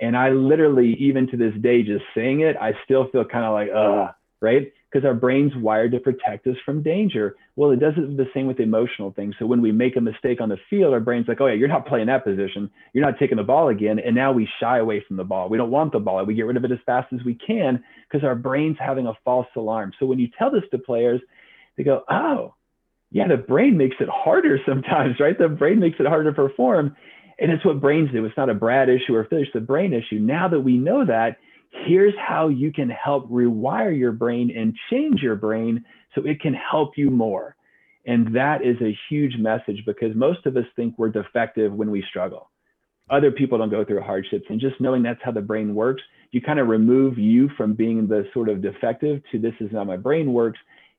[0.00, 3.52] and I literally, even to this day, just saying it, I still feel kind of
[3.52, 4.72] like, uh, right?
[4.90, 7.36] Because our brain's wired to protect us from danger.
[7.56, 9.34] Well, it does it the same with emotional things.
[9.38, 11.68] So when we make a mistake on the field, our brain's like, oh, yeah, you're
[11.68, 12.70] not playing that position.
[12.92, 13.98] You're not taking the ball again.
[13.98, 15.48] And now we shy away from the ball.
[15.48, 16.24] We don't want the ball.
[16.24, 19.14] We get rid of it as fast as we can because our brain's having a
[19.24, 19.92] false alarm.
[19.98, 21.20] So when you tell this to players,
[21.76, 22.54] they go, oh,
[23.10, 25.38] yeah, the brain makes it harder sometimes, right?
[25.38, 26.96] The brain makes it harder to perform.
[27.38, 28.24] And it's what brains do.
[28.24, 30.18] It's not a Brad issue or Phil, it's a brain issue.
[30.18, 31.36] Now that we know that,
[31.86, 36.54] here's how you can help rewire your brain and change your brain so it can
[36.54, 37.54] help you more.
[38.06, 42.02] And that is a huge message because most of us think we're defective when we
[42.08, 42.50] struggle.
[43.10, 44.46] other people don't go through hardships.
[44.48, 48.06] And just knowing that's how the brain works, you kind of remove you from being
[48.06, 50.58] the sort of defective to this is how my brain works.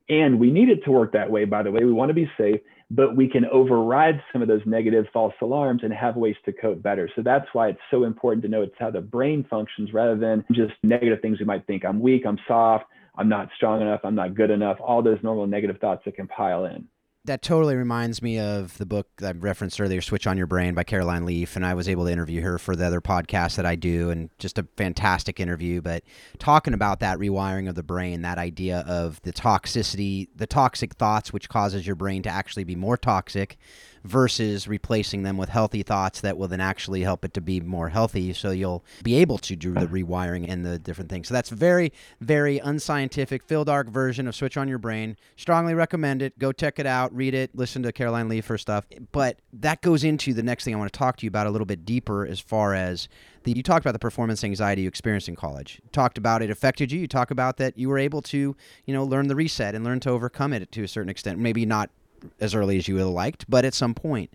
[0.09, 1.83] And we need it to work that way, by the way.
[1.83, 2.59] We want to be safe,
[2.91, 6.81] but we can override some of those negative false alarms and have ways to cope
[6.81, 7.09] better.
[7.15, 10.43] So that's why it's so important to know it's how the brain functions rather than
[10.51, 11.85] just negative things we might think.
[11.85, 15.45] I'm weak, I'm soft, I'm not strong enough, I'm not good enough, all those normal
[15.45, 16.87] negative thoughts that can pile in
[17.29, 20.73] that totally reminds me of the book that I referenced earlier, Switch on Your Brain
[20.73, 21.55] by Caroline Leaf.
[21.55, 24.31] And I was able to interview her for the other podcast that I do, and
[24.39, 25.79] just a fantastic interview.
[25.79, 26.03] But
[26.39, 31.31] talking about that rewiring of the brain, that idea of the toxicity, the toxic thoughts,
[31.31, 33.59] which causes your brain to actually be more toxic,
[34.03, 37.89] versus replacing them with healthy thoughts that will then actually help it to be more
[37.89, 38.33] healthy.
[38.33, 39.87] So you'll be able to do the uh-huh.
[39.87, 41.27] rewiring and the different things.
[41.27, 45.17] So that's very, very unscientific, Phil Dark version of Switch on Your Brain.
[45.35, 46.37] Strongly recommend it.
[46.39, 48.85] Go check it out, read it, listen to Caroline Leaf's stuff.
[49.11, 51.51] But that goes into the next thing I want to talk to you about a
[51.51, 53.07] little bit deeper as far as
[53.43, 55.79] the, you talked about the performance anxiety you experienced in college.
[55.83, 56.99] You talked about it affected you.
[56.99, 59.99] You talk about that you were able to, you know, learn the reset and learn
[60.01, 61.39] to overcome it to a certain extent.
[61.39, 61.89] Maybe not
[62.39, 64.33] as early as you would have liked, but at some point.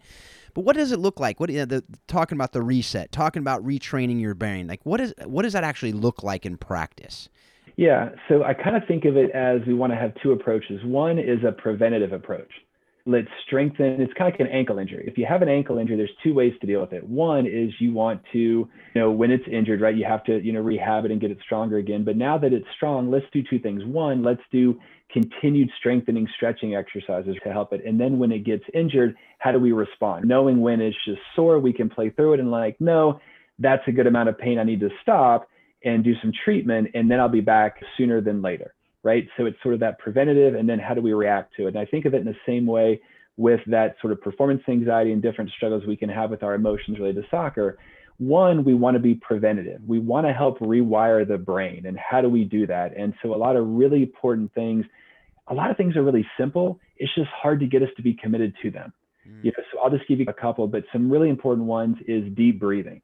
[0.54, 1.40] But what does it look like?
[1.40, 5.00] What you know, the, talking about the reset, talking about retraining your brain, like what
[5.00, 7.28] is what does that actually look like in practice?
[7.76, 10.84] Yeah, so I kind of think of it as we want to have two approaches.
[10.84, 12.50] One is a preventative approach.
[13.06, 14.00] Let's strengthen.
[14.00, 15.04] It's kind of like an ankle injury.
[15.06, 17.06] If you have an ankle injury, there's two ways to deal with it.
[17.06, 19.94] One is you want to, you know, when it's injured, right?
[19.94, 22.02] You have to, you know, rehab it and get it stronger again.
[22.02, 23.84] But now that it's strong, let's do two things.
[23.84, 24.80] One, let's do
[25.12, 27.84] continued strengthening stretching exercises to help it.
[27.84, 30.26] And then when it gets injured, how do we respond?
[30.26, 33.20] Knowing when it's just sore, we can play through it and like, no,
[33.58, 34.58] that's a good amount of pain.
[34.58, 35.48] I need to stop
[35.84, 38.73] and do some treatment, and then I'll be back sooner than later.
[39.04, 39.28] Right.
[39.36, 41.68] So it's sort of that preventative, and then how do we react to it?
[41.68, 43.00] And I think of it in the same way
[43.36, 46.98] with that sort of performance anxiety and different struggles we can have with our emotions
[46.98, 47.78] related to soccer.
[48.18, 49.80] One, we want to be preventative.
[49.86, 51.84] We want to help rewire the brain.
[51.84, 52.96] And how do we do that?
[52.96, 54.86] And so, a lot of really important things
[55.48, 56.80] a lot of things are really simple.
[56.96, 58.92] It's just hard to get us to be committed to them.
[59.28, 59.44] Mm.
[59.44, 62.24] You know, so I'll just give you a couple, but some really important ones is
[62.34, 63.02] deep breathing.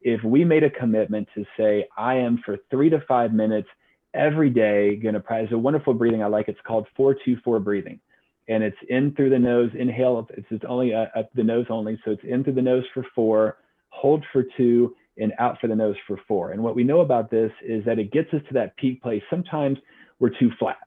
[0.00, 3.68] If we made a commitment to say, I am for three to five minutes
[4.14, 8.00] every day going to practice a wonderful breathing I like, it's called 424 breathing.
[8.48, 12.00] And it's in through the nose, inhale, it's, it's only uh, the nose only.
[12.04, 13.58] So it's in through the nose for four,
[13.90, 16.52] hold for two, and out for the nose for four.
[16.52, 19.22] And what we know about this is that it gets us to that peak place.
[19.28, 19.78] Sometimes
[20.18, 20.78] we're too flat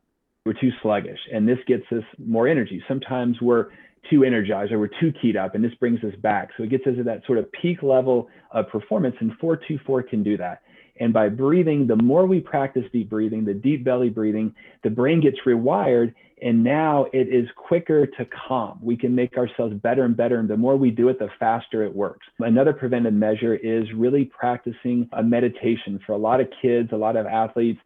[0.45, 3.67] we're too sluggish and this gets us more energy sometimes we're
[4.09, 6.85] too energized or we're too keyed up and this brings us back so it gets
[6.87, 10.61] us to that sort of peak level of performance and 424 can do that
[11.01, 15.19] and by breathing the more we practice deep breathing the deep belly breathing the brain
[15.19, 20.15] gets rewired and now it is quicker to calm we can make ourselves better and
[20.15, 23.85] better and the more we do it the faster it works another preventive measure is
[23.95, 27.79] really practicing a meditation for a lot of kids a lot of athletes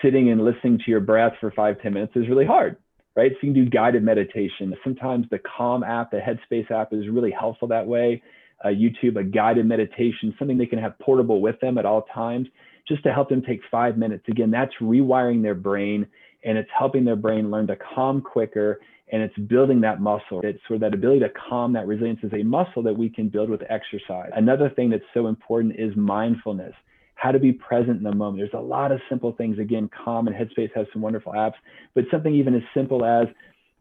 [0.00, 2.76] sitting and listening to your breath for five ten minutes is really hard,
[3.16, 3.32] right?
[3.32, 4.74] So you can do guided meditation.
[4.82, 8.22] Sometimes the Calm app, the Headspace app is really helpful that way.
[8.64, 12.48] Uh, YouTube, a guided meditation, something they can have portable with them at all times,
[12.86, 14.24] just to help them take five minutes.
[14.28, 16.06] Again, that's rewiring their brain
[16.44, 18.80] and it's helping their brain learn to calm quicker
[19.12, 20.40] and it's building that muscle.
[20.42, 23.28] It's sort of that ability to calm that resilience is a muscle that we can
[23.28, 24.30] build with exercise.
[24.34, 26.74] Another thing that's so important is mindfulness
[27.22, 28.38] how to be present in the moment.
[28.38, 29.56] There's a lot of simple things.
[29.60, 31.54] Again, Calm and Headspace has some wonderful apps,
[31.94, 33.28] but something even as simple as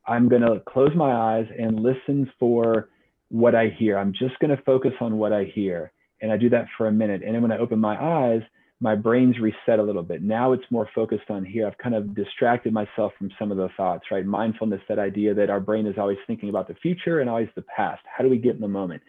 [0.05, 2.89] I'm going to close my eyes and listen for
[3.31, 3.97] what I hear.
[3.97, 5.91] I'm just going to focus on what I hear.
[6.21, 7.23] And I do that for a minute.
[7.23, 8.41] And then when I open my eyes,
[8.81, 10.21] my brain's reset a little bit.
[10.21, 11.65] Now it's more focused on here.
[11.65, 14.25] I've kind of distracted myself from some of the thoughts, right?
[14.25, 17.61] Mindfulness, that idea that our brain is always thinking about the future and always the
[17.61, 18.01] past.
[18.05, 19.01] How do we get in the moment?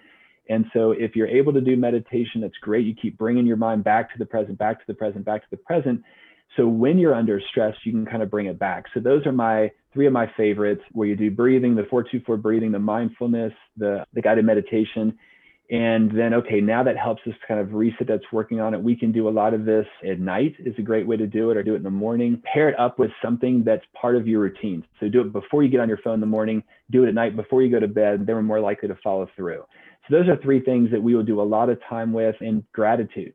[0.48, 2.86] And so if you're able to do meditation, that's great.
[2.86, 5.48] You keep bringing your mind back to the present, back to the present, back to
[5.50, 6.02] the present.
[6.56, 8.84] So when you're under stress, you can kind of bring it back.
[8.92, 12.72] So those are my three of my favorites where you do breathing, the 424 breathing,
[12.72, 15.18] the mindfulness, the, the guided meditation.
[15.70, 18.82] And then, okay, now that helps us kind of reset that's working on it.
[18.82, 21.50] We can do a lot of this at night is a great way to do
[21.50, 22.42] it or do it in the morning.
[22.44, 24.84] Pair it up with something that's part of your routine.
[25.00, 27.14] So do it before you get on your phone in the morning, do it at
[27.14, 28.26] night before you go to bed.
[28.26, 29.64] Then we're more likely to follow through.
[30.08, 32.64] So those are three things that we will do a lot of time with and
[32.72, 33.32] gratitude,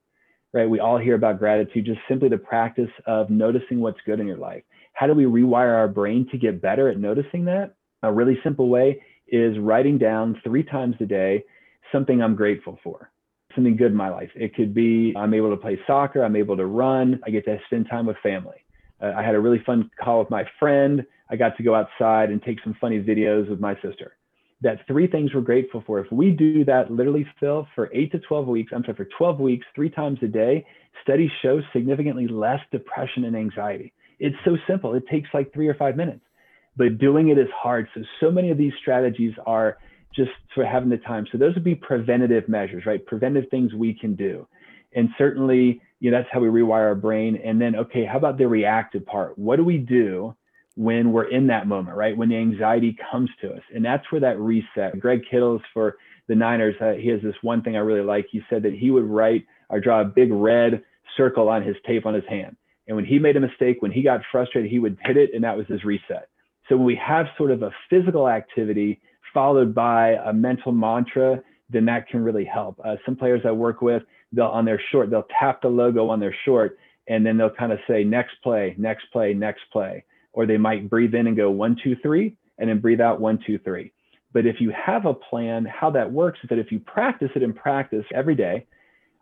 [0.53, 0.69] right?
[0.69, 4.37] We all hear about gratitude, just simply the practice of noticing what's good in your
[4.37, 4.63] life.
[4.97, 7.75] How do we rewire our brain to get better at noticing that?
[8.01, 11.43] A really simple way is writing down three times a day
[11.91, 13.11] something I'm grateful for,
[13.53, 14.31] something good in my life.
[14.33, 17.59] It could be I'm able to play soccer, I'm able to run, I get to
[17.67, 18.55] spend time with family.
[18.99, 21.05] Uh, I had a really fun call with my friend.
[21.29, 24.17] I got to go outside and take some funny videos with my sister
[24.61, 25.99] that three things we're grateful for.
[25.99, 29.39] If we do that literally, Phil, for eight to 12 weeks, I'm sorry, for 12
[29.39, 30.65] weeks, three times a day,
[31.03, 33.93] studies show significantly less depression and anxiety.
[34.19, 34.93] It's so simple.
[34.95, 36.21] It takes like three or five minutes,
[36.75, 37.87] but doing it is hard.
[37.93, 39.77] So, so many of these strategies are
[40.15, 41.27] just for having the time.
[41.31, 43.05] So those would be preventative measures, right?
[43.05, 44.47] Preventive things we can do.
[44.95, 47.39] And certainly, you know, that's how we rewire our brain.
[47.43, 49.37] And then, okay, how about the reactive part?
[49.37, 50.35] What do we do
[50.75, 52.15] when we're in that moment, right?
[52.15, 53.61] When the anxiety comes to us.
[53.73, 54.99] And that's where that reset.
[54.99, 58.27] Greg Kittles for the Niners, uh, he has this one thing I really like.
[58.31, 60.83] He said that he would write or draw a big red
[61.15, 62.55] circle on his tape on his hand.
[62.87, 65.43] And when he made a mistake, when he got frustrated, he would hit it, and
[65.43, 66.29] that was his reset.
[66.69, 69.01] So when we have sort of a physical activity
[69.33, 72.79] followed by a mental mantra, then that can really help.
[72.83, 76.19] Uh, some players I work with, they'll on their short, they'll tap the logo on
[76.19, 80.03] their short, and then they'll kind of say next play, next play, next play
[80.37, 83.39] or they might breathe in and go one, two, three, and then breathe out one,
[83.47, 83.91] two, three.
[84.33, 87.41] But if you have a plan, how that works is that if you practice it
[87.41, 88.67] in practice every day,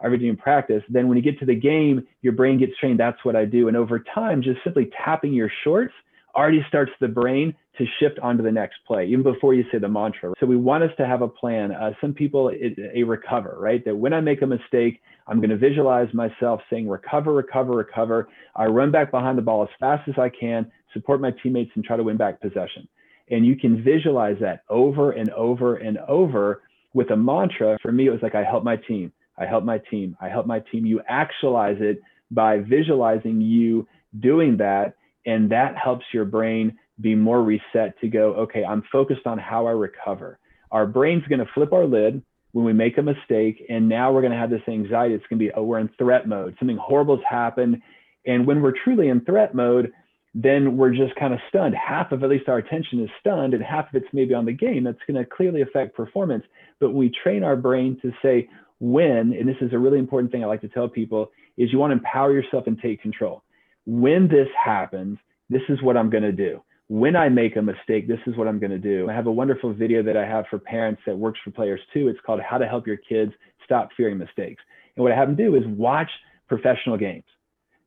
[0.04, 3.00] every day in practice, then when you get to the game, your brain gets trained.
[3.00, 3.68] That's what I do.
[3.68, 5.94] And over time, just simply tapping your shorts
[6.36, 9.88] already starts the brain to shift onto the next play, even before you say the
[9.88, 10.34] mantra.
[10.40, 11.72] So we want us to have a plan.
[11.72, 13.84] Uh, some people, it, a recover, right?
[13.86, 18.30] That when I make a mistake, I'm going to visualize myself saying recover, recover, recover.
[18.56, 21.84] I run back behind the ball as fast as I can, support my teammates, and
[21.84, 22.88] try to win back possession.
[23.30, 26.62] And you can visualize that over and over and over
[26.94, 27.78] with a mantra.
[27.82, 29.12] For me, it was like, I help my team.
[29.38, 30.16] I help my team.
[30.22, 30.86] I help my team.
[30.86, 33.88] You actualize it by visualizing you
[34.20, 34.96] doing that.
[35.26, 39.68] And that helps your brain be more reset to go, okay, I'm focused on how
[39.68, 40.40] I recover.
[40.72, 42.22] Our brain's going to flip our lid
[42.52, 43.66] when we make a mistake.
[43.70, 45.14] And now we're going to have this anxiety.
[45.14, 46.56] It's going to be, oh, we're in threat mode.
[46.60, 47.82] Something horrible has happened.
[48.26, 49.92] And when we're truly in threat mode,
[50.34, 51.76] then we're just kind of stunned.
[51.76, 54.52] Half of at least our attention is stunned, and half of it's maybe on the
[54.52, 54.84] game.
[54.84, 56.44] That's going to clearly affect performance.
[56.82, 60.44] But we train our brain to say when, and this is a really important thing
[60.44, 63.44] I like to tell people, is you want to empower yourself and take control.
[63.86, 65.18] When this happens,
[65.50, 66.62] this is what I'm going to do.
[66.88, 69.10] When I make a mistake, this is what I'm going to do.
[69.10, 72.10] I have a wonderful video that I have for parents that works for players too.
[72.10, 73.32] It's called How to Help Your Kids
[73.64, 74.62] Stop Fearing Mistakes.
[74.96, 76.10] And what I have them do is watch
[76.48, 77.24] professional games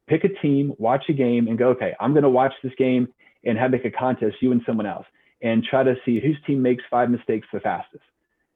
[0.09, 3.09] pick a team, watch a game, and go, okay, I'm going to watch this game
[3.45, 5.07] and have make a contest, you and someone else,
[5.43, 8.03] and try to see whose team makes five mistakes the fastest.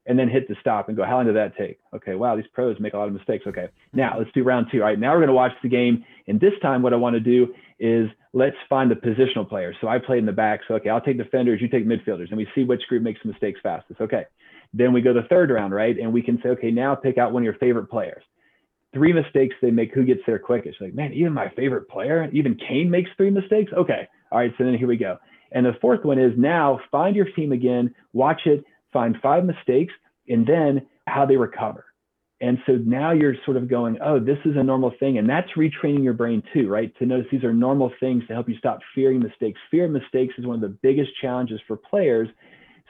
[0.05, 1.79] And then hit the stop and go, how long did that take?
[1.95, 3.45] Okay, wow, these pros make a lot of mistakes.
[3.47, 4.79] Okay, now let's do round two.
[4.81, 6.03] All right, now we're going to watch the game.
[6.27, 9.77] And this time, what I want to do is let's find the positional players.
[9.79, 10.59] So I played in the back.
[10.67, 13.61] So, okay, I'll take defenders, you take midfielders, and we see which group makes mistakes
[13.63, 14.01] fastest.
[14.01, 14.25] Okay.
[14.73, 15.97] Then we go the third round, right?
[15.97, 18.23] And we can say, okay, now pick out one of your favorite players
[18.93, 20.79] three mistakes they make, who gets there quickest?
[20.79, 23.71] Like, man, even my favorite player, even Kane makes three mistakes.
[23.75, 24.07] Okay.
[24.31, 24.53] All right.
[24.57, 25.17] So then here we go.
[25.51, 28.63] And the fourth one is now find your team again, watch it,
[28.93, 29.93] find five mistakes,
[30.29, 31.85] and then how they recover.
[32.41, 35.17] And so now you're sort of going, oh, this is a normal thing.
[35.17, 36.93] And that's retraining your brain too, right?
[36.99, 39.59] To notice these are normal things to help you stop fearing mistakes.
[39.71, 42.27] Fear of mistakes is one of the biggest challenges for players.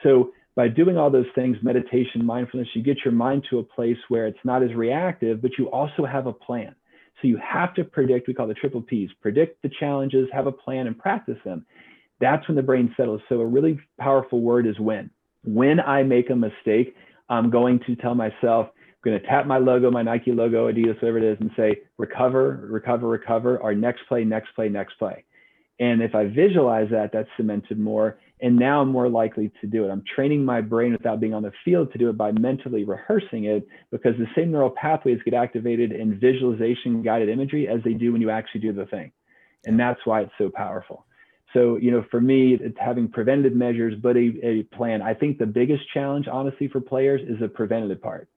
[0.02, 3.98] So by doing all those things, meditation, mindfulness, you get your mind to a place
[4.08, 6.74] where it's not as reactive, but you also have a plan.
[7.22, 10.52] So you have to predict, we call the triple P's, predict the challenges, have a
[10.52, 11.64] plan, and practice them.
[12.20, 13.20] That's when the brain settles.
[13.28, 15.10] So a really powerful word is when.
[15.44, 16.94] When I make a mistake,
[17.28, 20.96] I'm going to tell myself, I'm going to tap my logo, my Nike logo, Adidas,
[20.96, 25.24] whatever it is, and say, recover, recover, recover, our next play, next play, next play.
[25.80, 28.18] And if I visualize that, that's cemented more.
[28.40, 29.90] And now I'm more likely to do it.
[29.90, 33.44] I'm training my brain without being on the field to do it by mentally rehearsing
[33.44, 38.12] it because the same neural pathways get activated in visualization guided imagery as they do
[38.12, 39.12] when you actually do the thing.
[39.66, 41.06] And that's why it's so powerful.
[41.54, 45.00] So, you know, for me, it's having preventative measures, but a, a plan.
[45.00, 48.28] I think the biggest challenge, honestly, for players is the preventative part.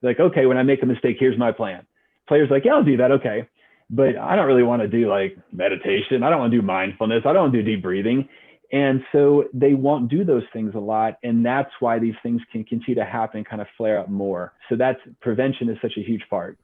[0.00, 1.84] Like, okay, when I make a mistake, here's my plan.
[2.28, 3.12] Players like, yeah, I'll do that.
[3.12, 3.48] Okay
[3.92, 6.22] but I don't really want to do like meditation.
[6.22, 7.22] I don't want to do mindfulness.
[7.26, 8.26] I don't want to do deep breathing.
[8.72, 11.18] And so they won't do those things a lot.
[11.22, 14.54] And that's why these things can continue to happen kind of flare up more.
[14.70, 16.58] So that's prevention is such a huge part.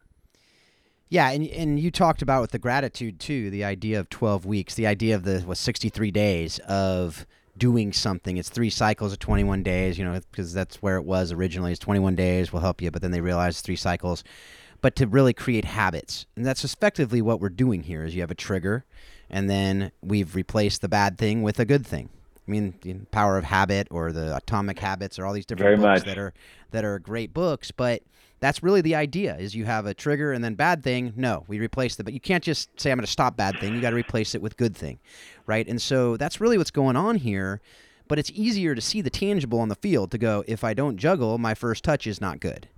[1.09, 4.74] Yeah, and and you talked about with the gratitude too, the idea of 12 weeks,
[4.74, 8.36] the idea of the what 63 days of doing something.
[8.36, 11.72] It's three cycles of 21 days, you know, because that's where it was originally.
[11.72, 14.22] It's 21 days will help you, but then they realized three cycles
[14.80, 16.26] but to really create habits.
[16.36, 18.84] And that's effectively what we're doing here is you have a trigger
[19.30, 22.09] and then we've replaced the bad thing with a good thing.
[22.46, 25.76] I mean, the Power of Habit or the Atomic Habits or all these different Very
[25.76, 26.06] books much.
[26.06, 26.32] that are
[26.70, 28.02] that are great books, but
[28.41, 31.59] that's really the idea is you have a trigger and then bad thing no we
[31.59, 33.91] replace it but you can't just say i'm going to stop bad thing you got
[33.91, 34.99] to replace it with good thing
[35.47, 37.61] right and so that's really what's going on here
[38.09, 40.97] but it's easier to see the tangible on the field to go, if I don't
[40.97, 42.68] juggle, my first touch is not good.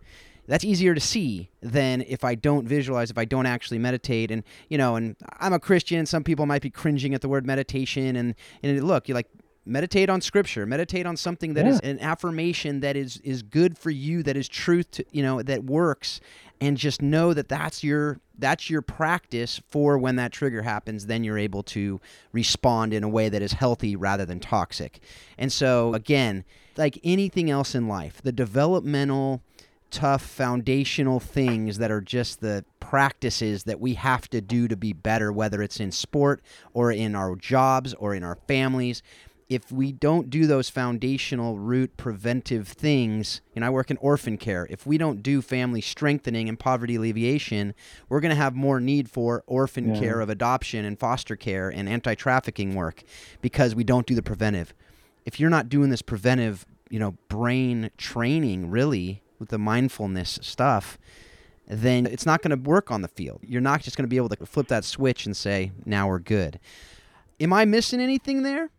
[0.47, 4.33] That's easier to see than if I don't visualize, if I don't actually meditate.
[4.33, 6.07] And, you know, and I'm a Christian.
[6.07, 8.17] Some people might be cringing at the word meditation.
[8.17, 9.29] And, and look, you like,
[9.67, 11.73] meditate on scripture meditate on something that Yeah.
[11.73, 15.43] is an affirmation that is is good for you that is truth to, you know
[15.43, 16.21] that works
[16.63, 21.25] and just know that that's your that's your practice for when that trigger happens then
[21.25, 22.01] you're able to
[22.33, 25.01] respond in a way that is healthy rather than toxic
[25.37, 26.45] and so again
[26.77, 29.43] like anything else in life the developmental
[29.91, 34.93] tough foundational things that are just the practices that we have to do to be
[34.93, 36.41] better whether it's in sport
[36.73, 39.03] or in our jobs or in our families
[39.51, 44.67] if we don't do those foundational root preventive things, and I work in orphan care,
[44.71, 47.75] if we don't do family strengthening and poverty alleviation,
[48.09, 50.01] we're going to have more need for orphan Yeah.
[50.01, 53.03] care of adoption and foster care and anti trafficking work
[53.43, 54.73] because we don't do the preventive.
[55.27, 60.97] If you're not doing this preventive, you know, brain training really with the mindfulness stuff,
[61.67, 63.41] then it's not going to work on the field.
[63.43, 66.19] You're not just going to be able to flip that switch and say, now we're
[66.21, 66.61] good.
[67.41, 68.71] Am I missing anything there?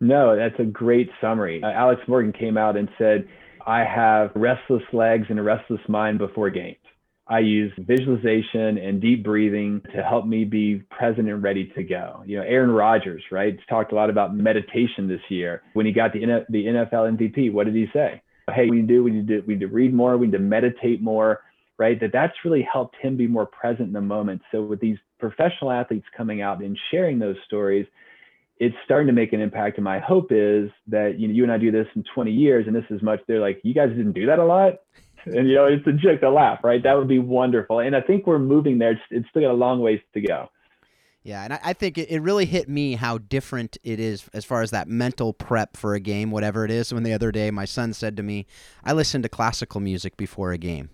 [0.00, 1.60] No, that's a great summary.
[1.62, 3.26] Uh, Alex Morgan came out and said,
[3.66, 6.76] I have restless legs and a restless mind before games.
[7.30, 12.22] I use visualization and deep breathing to help me be present and ready to go.
[12.24, 15.62] You know, Aaron Rodgers, right, has talked a lot about meditation this year.
[15.74, 18.22] When he got the, the NFL MVP, what did he say?
[18.54, 20.32] Hey, we need to do, we need to, we need to read more, we need
[20.32, 21.42] to meditate more,
[21.76, 22.00] right?
[22.00, 24.40] That that's really helped him be more present in the moment.
[24.50, 27.86] So with these professional athletes coming out and sharing those stories,
[28.60, 29.78] it's starting to make an impact.
[29.78, 32.66] And my hope is that you know you and I do this in 20 years,
[32.66, 33.20] and this is much.
[33.26, 34.80] They're like, you guys didn't do that a lot,
[35.24, 36.82] and you know it's a joke to laugh, right?
[36.82, 37.80] That would be wonderful.
[37.80, 38.92] And I think we're moving there.
[38.92, 40.48] It's, it's still got a long ways to go.
[41.22, 44.44] Yeah, and I, I think it, it really hit me how different it is as
[44.44, 46.92] far as that mental prep for a game, whatever it is.
[46.92, 48.46] When the other day my son said to me,
[48.84, 50.90] I listen to classical music before a game.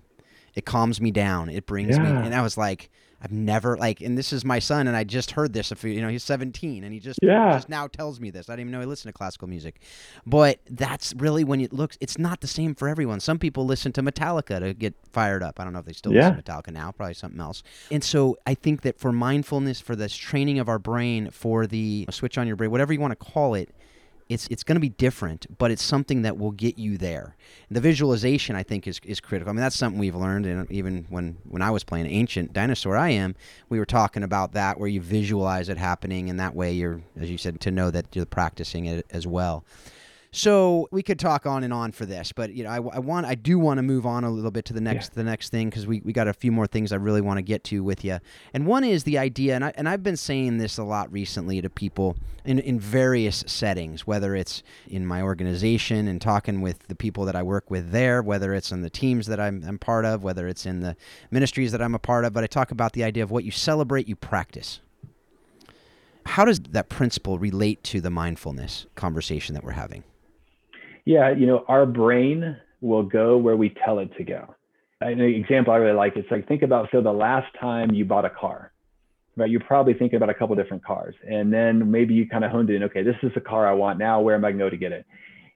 [0.54, 1.48] It calms me down.
[1.48, 2.90] It brings me, and I was like,
[3.24, 5.72] I've never like, and this is my son, and I just heard this.
[5.72, 7.54] If you know, he's 17, and he just Yeah.
[7.54, 8.50] just now tells me this.
[8.50, 9.80] I didn't even know he listened to classical music,
[10.26, 11.96] but that's really when it looks.
[12.02, 13.20] It's not the same for everyone.
[13.20, 15.58] Some people listen to Metallica to get fired up.
[15.58, 16.92] I don't know if they still listen to Metallica now.
[16.92, 17.62] Probably something else.
[17.90, 22.06] And so I think that for mindfulness, for this training of our brain, for the
[22.10, 23.70] switch on your brain, whatever you want to call it,
[24.34, 27.36] it's it's going to be different, but it's something that will get you there.
[27.70, 29.50] The visualization, I think, is, is critical.
[29.50, 32.96] I mean, that's something we've learned, and even when when I was playing Ancient Dinosaur,
[32.96, 33.36] I am.
[33.68, 37.30] We were talking about that, where you visualize it happening, and that way you're, as
[37.30, 39.64] you said, to know that you're practicing it as well.
[40.36, 43.24] So we could talk on and on for this, but you know, I, I want,
[43.24, 45.70] I do want to move on a little bit to the next, the next thing
[45.70, 48.04] because we, we got a few more things I really want to get to with
[48.04, 48.18] you.
[48.52, 51.62] And one is the idea, and I and I've been saying this a lot recently
[51.62, 56.96] to people in in various settings, whether it's in my organization and talking with the
[56.96, 60.04] people that I work with there, whether it's in the teams that I'm, I'm part
[60.04, 60.96] of, whether it's in the
[61.30, 62.32] ministries that I'm a part of.
[62.32, 64.80] But I talk about the idea of what you celebrate, you practice.
[66.26, 70.02] How does that principle relate to the mindfulness conversation that we're having?
[71.04, 74.54] Yeah, you know, our brain will go where we tell it to go.
[75.00, 78.24] An example I really like, it's like think about so the last time you bought
[78.24, 78.72] a car,
[79.36, 79.50] right?
[79.50, 81.14] You're probably thinking about a couple different cars.
[81.28, 83.98] And then maybe you kind of honed in, okay, this is the car I want
[83.98, 84.20] now.
[84.20, 85.04] Where am I going to go to get it?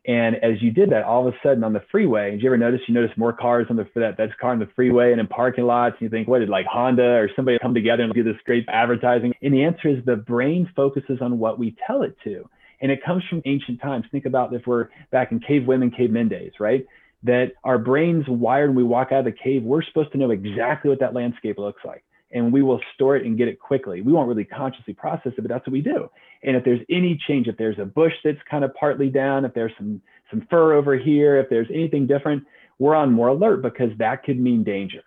[0.07, 2.57] And as you did that, all of a sudden on the freeway, did you ever
[2.57, 5.21] notice you notice more cars on the for that that's car on the freeway and
[5.21, 5.97] in parking lots?
[6.01, 8.65] And you think, what did like Honda or somebody come together and do this great
[8.69, 9.35] advertising?
[9.43, 12.49] And the answer is the brain focuses on what we tell it to.
[12.81, 14.05] And it comes from ancient times.
[14.11, 16.87] Think about if we're back in cave women, cavemen days, right?
[17.25, 20.31] That our brains wired when we walk out of the cave, we're supposed to know
[20.31, 22.05] exactly what that landscape looks like.
[22.31, 24.03] And we will store it and get it quickly.
[24.03, 26.11] We won't really consciously process it, but that's what we do.
[26.43, 29.55] And if there's any change, if there's a bush that's kind of partly down, if
[29.55, 32.45] there's some some fur over here, if there's anything different,
[32.79, 35.03] we're on more alert because that could mean danger.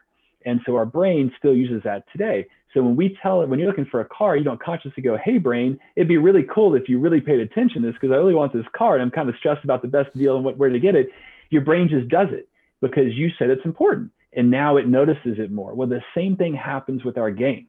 [0.46, 2.48] And so our brain still uses that today.
[2.74, 5.18] So when we tell it, when you're looking for a car, you don't consciously go,
[5.24, 8.18] hey, brain, it'd be really cool if you really paid attention to this because I
[8.18, 10.58] really want this car and I'm kind of stressed about the best deal and what,
[10.58, 11.10] where to get it.
[11.50, 12.48] Your brain just does it
[12.80, 15.74] because you said it's important and now it notices it more.
[15.74, 17.68] Well, the same thing happens with our game,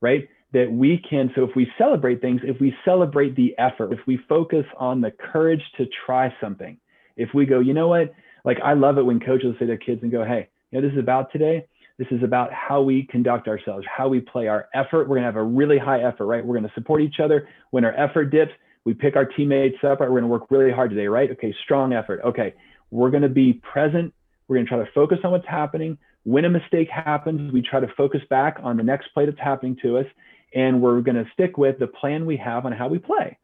[0.00, 0.28] right?
[0.52, 4.18] That we can, so if we celebrate things, if we celebrate the effort, if we
[4.28, 6.78] focus on the courage to try something,
[7.16, 10.02] if we go, you know what, like I love it when coaches say to kids
[10.02, 11.66] and go, hey, you know, this is about today.
[11.98, 15.08] This is about how we conduct ourselves, how we play our effort.
[15.08, 16.44] We're going to have a really high effort, right?
[16.44, 17.48] We're going to support each other.
[17.70, 18.52] When our effort dips,
[18.84, 20.00] we pick our teammates up.
[20.00, 20.10] Right?
[20.10, 21.30] We're going to work really hard today, right?
[21.30, 22.20] Okay, strong effort.
[22.24, 22.54] Okay,
[22.90, 24.12] we're going to be present.
[24.48, 25.96] We're going to try to focus on what's happening.
[26.24, 29.76] When a mistake happens, we try to focus back on the next play that's happening
[29.82, 30.06] to us.
[30.54, 33.38] And we're going to stick with the plan we have on how we play,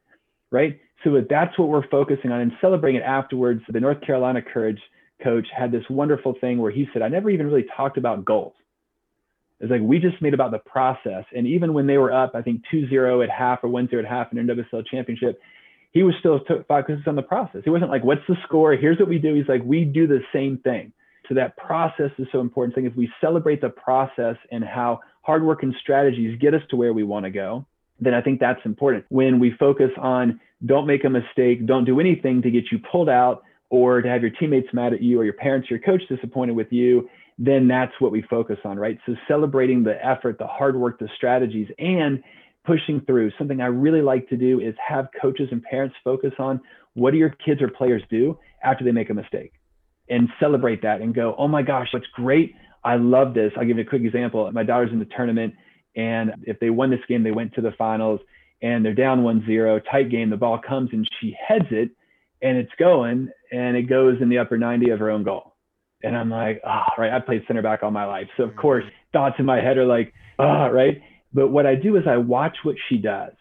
[0.51, 0.81] right?
[1.05, 3.63] So that's what we're focusing on and celebrating it afterwards.
[3.69, 4.81] The North Carolina Courage
[5.23, 8.55] coach had this wonderful thing where he said, I never even really talked about goals.
[9.61, 11.25] It's like we just made about the process.
[11.37, 14.33] And even when they were up, I think 2-0 at half or 1-0 at half
[14.33, 15.39] in their WSL championship,
[15.93, 17.63] he was still focused on the process.
[17.65, 18.75] He wasn't like, what's the score?
[18.75, 19.35] Here's what we do.
[19.35, 20.93] He's like, we do the same thing.
[21.29, 22.75] So that process is so important.
[22.75, 26.77] Thing if we celebrate the process and how hard work and strategies get us to
[26.77, 27.67] where we want to go,
[28.01, 29.05] then I think that's important.
[29.11, 33.09] When we focus on don't make a mistake, don't do anything to get you pulled
[33.09, 36.55] out or to have your teammates mad at you or your parents, your coach disappointed
[36.55, 37.09] with you,
[37.39, 38.99] then that's what we focus on, right?
[39.07, 42.23] So celebrating the effort, the hard work, the strategies, and
[42.67, 43.31] pushing through.
[43.39, 46.61] Something I really like to do is have coaches and parents focus on
[46.95, 49.53] what do your kids or players do after they make a mistake
[50.11, 52.55] and celebrate that and go, oh my gosh, that's great.
[52.85, 53.53] I love this.
[53.57, 54.51] I'll give you a quick example.
[54.53, 55.55] My daughter's in the tournament,
[55.97, 58.21] and if they won this game, they went to the finals
[58.63, 60.29] and they're down 1 0, tight game.
[60.29, 61.91] The ball comes and she heads it
[62.43, 65.55] and it's going and it goes in the upper 90 of her own goal.
[66.03, 67.13] And I'm like, ah, oh, right.
[67.13, 68.29] I played center back all my life.
[68.37, 71.03] So, of course, thoughts in my head are like, ah, oh, right.
[71.33, 73.33] But what I do is I watch what she does.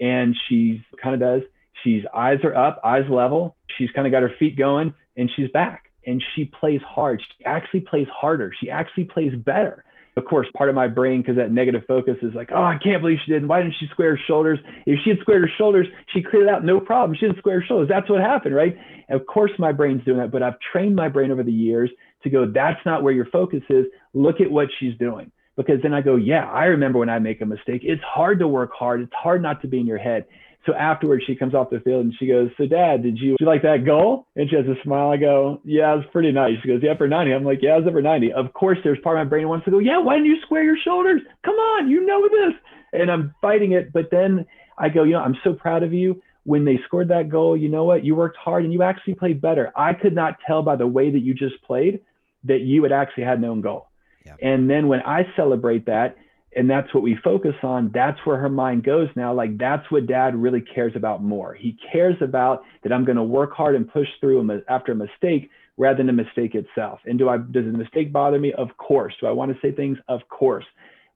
[0.00, 1.42] And she's kind of does,
[1.82, 3.56] she's eyes are up, eyes level.
[3.76, 7.20] She's kind of got her feet going and she's back and she plays hard.
[7.20, 8.52] She actually plays harder.
[8.60, 9.84] She actually plays better.
[10.16, 13.02] Of course, part of my brain, because that negative focus is like, oh, I can't
[13.02, 13.48] believe she didn't.
[13.48, 14.58] Why didn't she square her shoulders?
[14.86, 17.18] If she had squared her shoulders, she cleared out no problem.
[17.18, 17.88] She didn't square her shoulders.
[17.88, 18.76] That's what happened, right?
[19.08, 21.90] And of course, my brain's doing that, but I've trained my brain over the years
[22.22, 23.84] to go, that's not where your focus is.
[24.14, 25.30] Look at what she's doing.
[25.54, 27.82] Because then I go, yeah, I remember when I make a mistake.
[27.84, 29.02] It's hard to work hard.
[29.02, 30.24] It's hard not to be in your head.
[30.66, 33.40] So afterwards, she comes off the field and she goes, "So, Dad, did you, did
[33.40, 35.10] you like that goal?" And she has a smile.
[35.10, 37.76] I go, "Yeah, it was pretty nice." She goes, "Yeah, for 90." I'm like, "Yeah,
[37.76, 39.78] it was for 90." Of course, there's part of my brain that wants to go,
[39.78, 41.22] "Yeah, why didn't you square your shoulders?
[41.44, 42.54] Come on, you know this."
[42.92, 44.44] And I'm fighting it, but then
[44.76, 47.68] I go, "You know, I'm so proud of you." When they scored that goal, you
[47.68, 48.04] know what?
[48.04, 49.72] You worked hard and you actually played better.
[49.74, 52.00] I could not tell by the way that you just played
[52.44, 53.88] that you had actually had no goal.
[54.24, 54.36] Yeah.
[54.40, 56.16] And then when I celebrate that,
[56.56, 60.06] and that's what we focus on that's where her mind goes now like that's what
[60.06, 61.54] dad really cares about more.
[61.54, 64.96] He cares about that i'm going to work hard and push through a, after a
[64.96, 67.00] mistake rather than the mistake itself.
[67.04, 68.52] And do i does the mistake bother me?
[68.54, 69.14] Of course.
[69.20, 69.98] Do i want to say things?
[70.08, 70.64] Of course.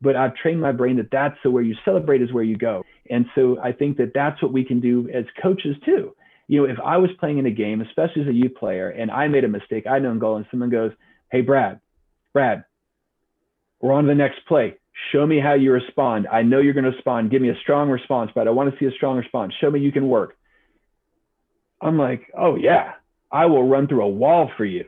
[0.03, 2.85] But i've trained my brain that that's so where you celebrate is where you go.
[3.09, 6.15] And so i think that that's what we can do as coaches too.
[6.49, 9.11] You know if i was playing in a game especially as a youth player and
[9.11, 10.91] i made a mistake i know in goal and someone goes
[11.31, 11.81] hey brad
[12.33, 12.65] brad
[13.81, 14.80] we're on to the next play
[15.13, 16.27] Show me how you respond.
[16.31, 17.31] I know you're going to respond.
[17.31, 19.55] Give me a strong response, but I want to see a strong response.
[19.61, 20.37] Show me you can work.
[21.81, 22.93] I'm like, oh, yeah,
[23.33, 24.85] I will run through a wall for you.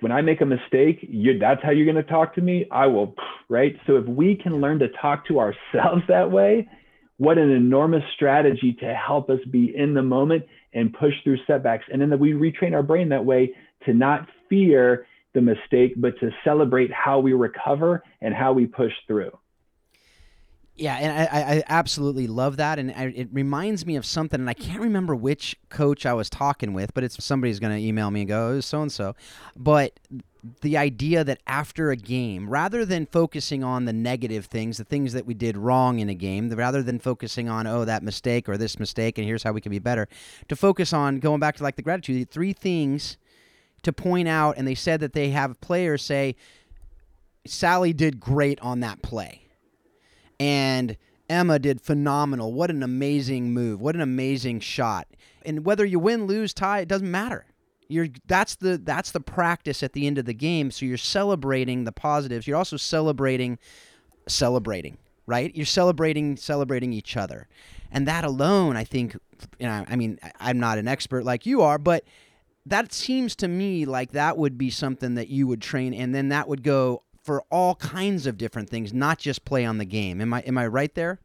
[0.00, 2.66] When I make a mistake, you, that's how you're going to talk to me.
[2.70, 3.14] I will,
[3.48, 3.76] right?
[3.86, 6.68] So if we can learn to talk to ourselves that way,
[7.16, 11.84] what an enormous strategy to help us be in the moment and push through setbacks.
[11.90, 13.54] And then that we retrain our brain that way
[13.86, 18.92] to not fear the mistake, but to celebrate how we recover and how we push
[19.06, 19.30] through.
[20.76, 24.50] Yeah, and I, I absolutely love that, and I, it reminds me of something, and
[24.50, 28.10] I can't remember which coach I was talking with, but it's somebody's going to email
[28.10, 29.14] me and go, so and so,
[29.56, 30.00] but
[30.62, 35.12] the idea that after a game, rather than focusing on the negative things, the things
[35.12, 38.56] that we did wrong in a game, rather than focusing on oh that mistake or
[38.56, 40.08] this mistake, and here's how we can be better,
[40.48, 43.16] to focus on going back to like the gratitude, three things
[43.84, 46.34] to point out, and they said that they have players say,
[47.46, 49.43] Sally did great on that play
[50.38, 50.96] and
[51.28, 52.52] Emma did phenomenal.
[52.52, 53.80] What an amazing move.
[53.80, 55.08] What an amazing shot.
[55.44, 57.46] And whether you win, lose, tie, it doesn't matter.
[57.88, 60.70] You're that's the that's the practice at the end of the game.
[60.70, 62.46] So you're celebrating the positives.
[62.46, 63.58] You're also celebrating
[64.26, 65.54] celebrating, right?
[65.54, 67.46] You're celebrating celebrating each other.
[67.90, 69.16] And that alone, I think
[69.58, 72.04] you know, I mean, I'm not an expert like you are, but
[72.66, 76.30] that seems to me like that would be something that you would train and then
[76.30, 80.20] that would go for all kinds of different things, not just play on the game.
[80.20, 81.18] Am I am I right there?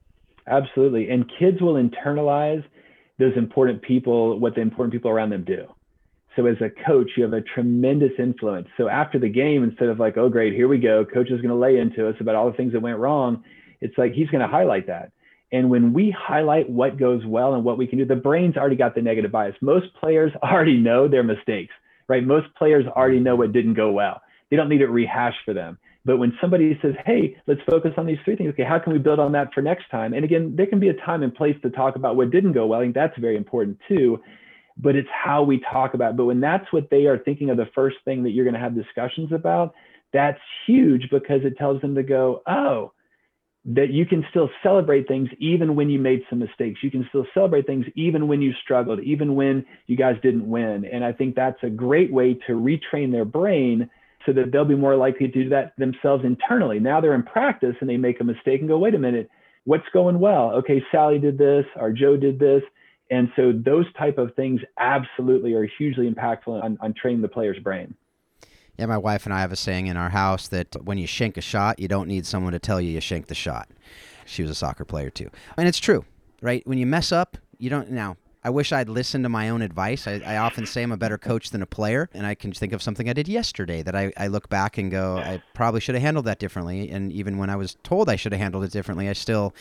[0.47, 1.10] Absolutely.
[1.10, 2.64] And kids will internalize
[3.20, 5.68] those important people, what the important people around them do.
[6.36, 8.68] So as a coach, you have a tremendous influence.
[8.78, 11.50] So after the game, instead of like, oh great, here we go, coach is going
[11.50, 13.43] to lay into us about all the things that went wrong,
[13.82, 15.12] it's like he's going to highlight that.
[15.52, 18.76] And when we highlight what goes well and what we can do, the brain's already
[18.76, 19.56] got the negative bias.
[19.62, 21.74] Most players already know their mistakes,
[22.08, 22.24] right?
[22.24, 24.22] Most players already know what didn't go well.
[24.50, 25.78] They don't need it rehashed for them.
[26.10, 28.97] But when somebody says, hey, let's focus on these three things, okay, how can we
[28.97, 30.16] build on that for next time?
[30.16, 32.66] And again, there can be a time and place to talk about what didn't go
[32.66, 32.80] well.
[32.80, 34.20] I think that's very important too.
[34.76, 36.18] But it's how we talk about it.
[36.18, 38.60] But when that's what they are thinking of the first thing that you're going to
[38.60, 39.76] have discussions about,
[40.12, 42.91] that's huge because it tells them to go, oh,
[43.66, 46.80] that you can still celebrate things even when you made some mistakes.
[46.82, 50.86] You can still celebrate things even when you struggled, even when you guys didn't win.
[50.91, 53.91] And I think that's a great way to retrain their brain
[54.26, 56.80] so that they'll be more likely to do that themselves internally.
[56.80, 59.30] Now they're in practice and they make a mistake and go, wait a minute,
[59.63, 60.51] what's going well?
[60.55, 62.61] Okay, Sally did this, or Joe did this.
[63.11, 67.59] And so those type of things absolutely are hugely impactful on, on training the player's
[67.59, 67.95] brain.
[68.78, 71.36] Yeah, my wife and I have a saying in our house that when you shank
[71.36, 73.67] a shot, you don't need someone to tell you you shanked the shot.
[74.26, 75.30] She was a soccer player too.
[75.57, 76.05] And it's true,
[76.41, 76.65] right?
[76.65, 78.15] When you mess up, you don't now.
[78.44, 80.08] I wish I'd listened to my own advice.
[80.08, 82.72] I, I, often say I'm a better coach than a player, and I can think
[82.72, 85.96] of something I did yesterday that I, I look back and go, I probably should
[85.96, 86.90] have handled that differently.
[86.90, 89.54] And even when I was told I should have handled it differently, I still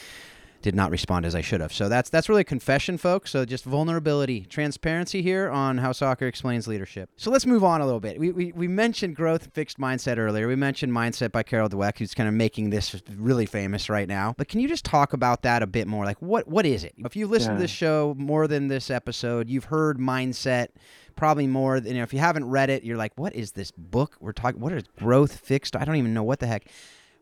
[0.63, 1.73] did not respond as I should have.
[1.73, 3.31] So that's that's really a confession, folks.
[3.31, 7.11] So just vulnerability, transparency here on how soccer explains leadership.
[7.17, 8.19] So let's move on a little bit.
[8.19, 10.49] We, we, we mentioned growth fixed mindset earlier.
[10.49, 14.35] We mentioned mindset by Carol Dweck, who's kind of making this really famous right now.
[14.37, 16.05] But can you just talk about that a bit more?
[16.05, 16.95] Like what what is it?
[16.99, 17.57] If you listen yeah.
[17.57, 20.69] to this show more than this episode, you've heard mindset
[21.15, 23.71] probably more than you know, if you haven't read it, you're like, what is this
[23.71, 24.17] book?
[24.21, 25.77] We're talking what is growth fixed?
[25.77, 26.67] I don't even know what the heck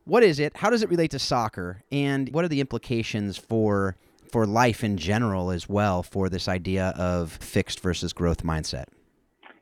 [0.07, 0.57] what is it?
[0.57, 1.83] How does it relate to soccer?
[1.93, 3.97] And what are the implications for
[4.33, 8.87] for life in general as well for this idea of fixed versus growth mindset?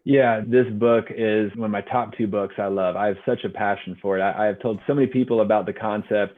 [0.04, 2.94] Yeah, this book is one of my top two books I love.
[2.94, 4.22] I have such a passion for it.
[4.22, 6.34] I, I have told so many people about the concept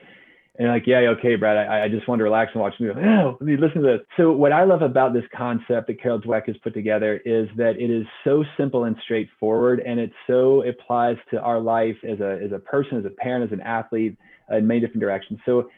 [0.59, 3.01] and like, yeah, okay, Brad, I, I just want to relax and watch a movie.
[3.01, 4.01] Oh, listen to this.
[4.17, 7.77] So what I love about this concept that Carol Dweck has put together is that
[7.79, 12.41] it is so simple and straightforward, and it so applies to our life as a
[12.43, 14.17] as a person, as a parent, as an athlete,
[14.51, 15.41] in many different directions.
[15.45, 15.69] So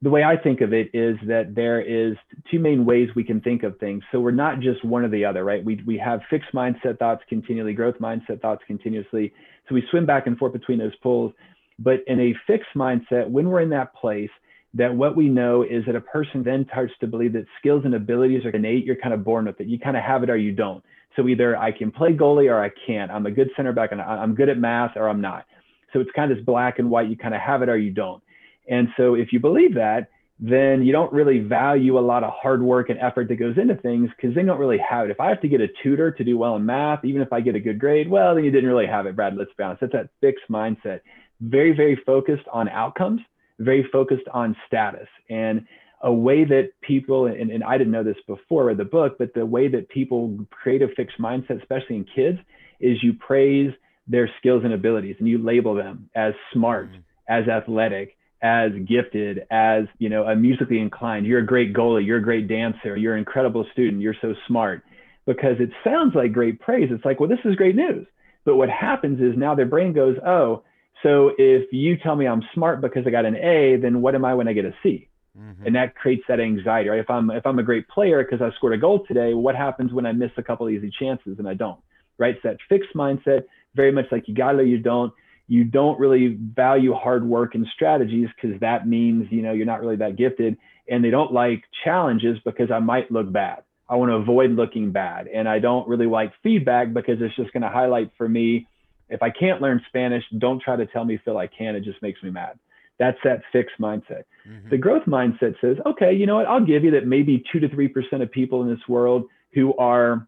[0.00, 2.16] the way I think of it is that there is
[2.50, 4.04] two main ways we can think of things.
[4.12, 5.64] So we're not just one or the other, right?
[5.64, 9.32] We we have fixed mindset thoughts continually, growth mindset thoughts continuously.
[9.68, 11.32] So we swim back and forth between those poles.
[11.78, 14.30] But in a fixed mindset, when we're in that place,
[14.74, 17.94] that what we know is that a person then starts to believe that skills and
[17.94, 18.84] abilities are innate.
[18.84, 19.66] You're kind of born with it.
[19.66, 20.84] You kind of have it or you don't.
[21.16, 23.10] So either I can play goalie or I can't.
[23.10, 25.46] I'm a good center back and I'm good at math or I'm not.
[25.92, 27.08] So it's kind of this black and white.
[27.08, 28.22] You kind of have it or you don't.
[28.68, 32.62] And so if you believe that, then you don't really value a lot of hard
[32.62, 35.10] work and effort that goes into things because they don't really have it.
[35.10, 37.40] If I have to get a tutor to do well in math, even if I
[37.40, 39.36] get a good grade, well, then you didn't really have it, Brad.
[39.36, 39.80] Let's be honest.
[39.80, 41.00] That's that fixed mindset
[41.40, 43.20] very, very focused on outcomes,
[43.58, 45.08] very focused on status.
[45.28, 45.66] And
[46.02, 49.34] a way that people, and, and I didn't know this before read the book, but
[49.34, 52.38] the way that people create a fixed mindset, especially in kids,
[52.80, 53.72] is you praise
[54.06, 57.00] their skills and abilities and you label them as smart, mm-hmm.
[57.28, 61.26] as athletic, as gifted, as you know, a musically inclined.
[61.26, 64.82] You're a great goalie, you're a great dancer, you're an incredible student, you're so smart.
[65.26, 66.88] Because it sounds like great praise.
[66.90, 68.06] It's like, well, this is great news.
[68.46, 70.62] But what happens is now their brain goes, oh,
[71.02, 74.24] so if you tell me I'm smart because I got an A, then what am
[74.24, 75.08] I when I get a C?
[75.38, 75.66] Mm-hmm.
[75.66, 76.98] And that creates that anxiety, right?
[76.98, 79.92] If I'm if I'm a great player because I scored a goal today, what happens
[79.92, 81.78] when I miss a couple easy chances and I don't?
[82.18, 82.36] Right?
[82.42, 83.44] So that fixed mindset,
[83.74, 85.12] very much like you got to, you don't.
[85.50, 89.80] You don't really value hard work and strategies because that means you know you're not
[89.80, 90.58] really that gifted,
[90.90, 93.62] and they don't like challenges because I might look bad.
[93.88, 97.50] I want to avoid looking bad, and I don't really like feedback because it's just
[97.54, 98.66] going to highlight for me
[99.08, 101.74] if I can't learn Spanish, don't try to tell me, Phil, I can.
[101.76, 102.58] It just makes me mad.
[102.98, 104.24] That's that fixed mindset.
[104.46, 104.70] Mm-hmm.
[104.70, 106.46] The growth mindset says, okay, you know what?
[106.46, 110.26] I'll give you that maybe two to 3% of people in this world who are,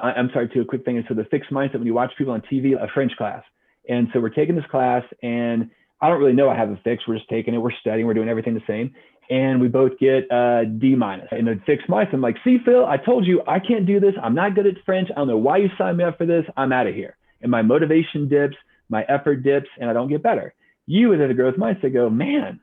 [0.00, 0.96] I'm sorry, to a quick thing.
[0.96, 3.42] And so the fixed mindset, when you watch people on TV, a French class.
[3.88, 5.70] And so we're taking this class and
[6.00, 7.06] I don't really know I have a fix.
[7.08, 7.58] We're just taking it.
[7.58, 8.06] We're studying.
[8.06, 8.94] We're doing everything the same.
[9.30, 11.28] And we both get a D minus.
[11.30, 14.14] And the fixed mindset, I'm like, see, Phil, I told you I can't do this.
[14.22, 15.08] I'm not good at French.
[15.10, 16.44] I don't know why you signed me up for this.
[16.56, 18.56] I'm out of here and my motivation dips,
[18.88, 20.54] my effort dips, and I don't get better.
[20.86, 22.60] You, as a growth mindset, go, man,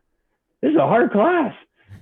[0.61, 1.53] this is a hard class.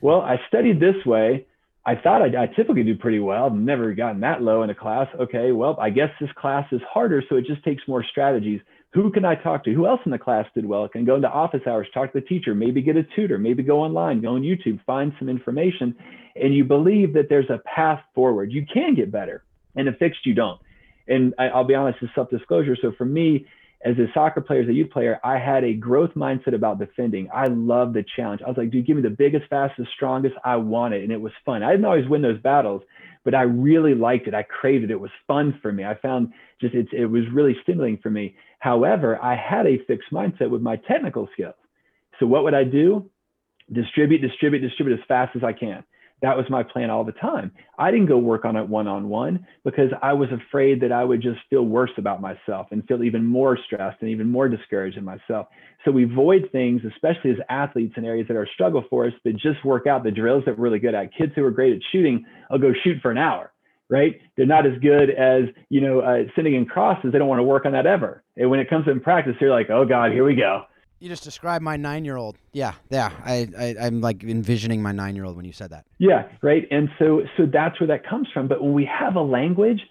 [0.01, 1.45] Well, I studied this way.
[1.86, 3.45] I thought I, I typically do pretty well.
[3.45, 5.07] I've never gotten that low in a class.
[5.19, 8.61] Okay, well, I guess this class is harder, so it just takes more strategies.
[8.93, 9.74] Who can I talk to?
[9.74, 10.88] Who else in the class did well?
[10.88, 13.82] Can go into office hours, talk to the teacher, maybe get a tutor, maybe go
[13.82, 15.95] online, go on YouTube, find some information,
[16.36, 18.51] and you believe that there's a path forward.
[18.51, 19.43] You can get better,
[19.76, 20.61] and if fixed, you don't
[21.08, 22.78] and I, will be honest, it's self-disclosure.
[22.82, 23.45] So for me,
[23.86, 27.30] as a soccer player, as a youth player, I had a growth mindset about defending.
[27.34, 28.41] I love the challenge.
[28.41, 30.36] I was like, dude, give me the biggest, fastest, strongest.
[30.45, 31.64] I want it, and it was fun.
[31.64, 32.82] I didn't always win those battles,
[33.26, 34.34] but I really liked it.
[34.34, 34.91] I craved it.
[34.91, 35.84] It was fun for me.
[35.84, 36.32] I found
[36.62, 38.36] just it, it was really stimulating for me.
[38.60, 41.56] However, I had a fixed mindset with my technical skills.
[42.20, 43.10] So what would I do?
[43.72, 45.84] Distribute, distribute, distribute as fast as I can
[46.24, 47.51] that was my plan all the time.
[47.78, 51.03] I didn't go work on it one on one because I was afraid that I
[51.03, 54.97] would just feel worse about myself and feel even more stressed and even more discouraged
[54.97, 55.47] in myself.
[55.84, 59.11] So we avoid things, especially as athletes in areas that are a struggle for us,
[59.26, 61.13] that just work out the drills that we're really good at.
[61.13, 63.51] Kids who are great at shooting, I'll go shoot for an hour,
[63.89, 64.15] right?
[64.38, 67.11] They're not as good as, you know, uh, sending in crosses.
[67.11, 68.24] They don't want to work on that ever.
[68.38, 70.63] And when it comes in practice, they're like, oh God, here we go
[71.04, 72.38] you just described my nine-year-old.
[72.54, 73.12] Yeah, yeah.
[73.26, 75.86] I, I I'm like envisioning my nine-year-old when you said that.
[75.97, 76.66] Yeah, right.
[76.72, 78.47] And so so that's where that comes from.
[78.47, 79.82] But when we have a language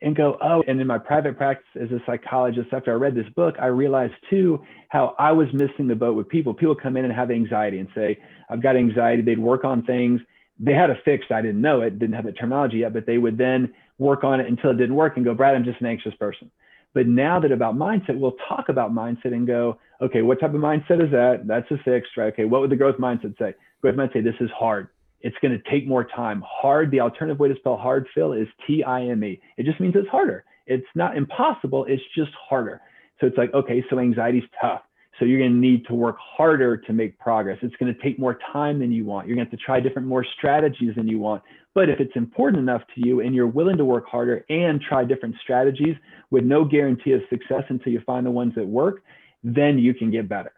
[0.00, 3.28] and go, oh, and in my private practice as a psychologist, after I read this
[3.36, 6.54] book, I realized too how I was missing the boat with people.
[6.54, 8.18] People come in and have anxiety and say,
[8.48, 9.20] I've got anxiety.
[9.20, 10.22] They'd work on things.
[10.58, 11.26] They had a fix.
[11.30, 14.40] I didn't know it, didn't have the terminology yet, but they would then work on
[14.40, 16.50] it until it didn't work and go, Brad, I'm just an anxious person.
[16.94, 20.60] But now that about mindset, we'll talk about mindset and go, okay, what type of
[20.60, 21.44] mindset is that?
[21.46, 22.32] That's a fix, right?
[22.32, 23.54] Okay, what would the growth mindset say?
[23.80, 24.88] Growth mindset say this is hard.
[25.20, 26.42] It's going to take more time.
[26.46, 29.40] Hard, the alternative way to spell hard, Phil, is T I M E.
[29.56, 30.44] It just means it's harder.
[30.66, 32.80] It's not impossible, it's just harder.
[33.20, 34.82] So it's like, okay, so anxiety's tough.
[35.18, 37.58] So you're going to need to work harder to make progress.
[37.62, 39.26] It's going to take more time than you want.
[39.26, 41.42] You're going to have to try different, more strategies than you want.
[41.74, 45.04] But if it's important enough to you and you're willing to work harder and try
[45.04, 45.96] different strategies
[46.30, 49.02] with no guarantee of success until you find the ones that work,
[49.44, 50.52] then you can get better.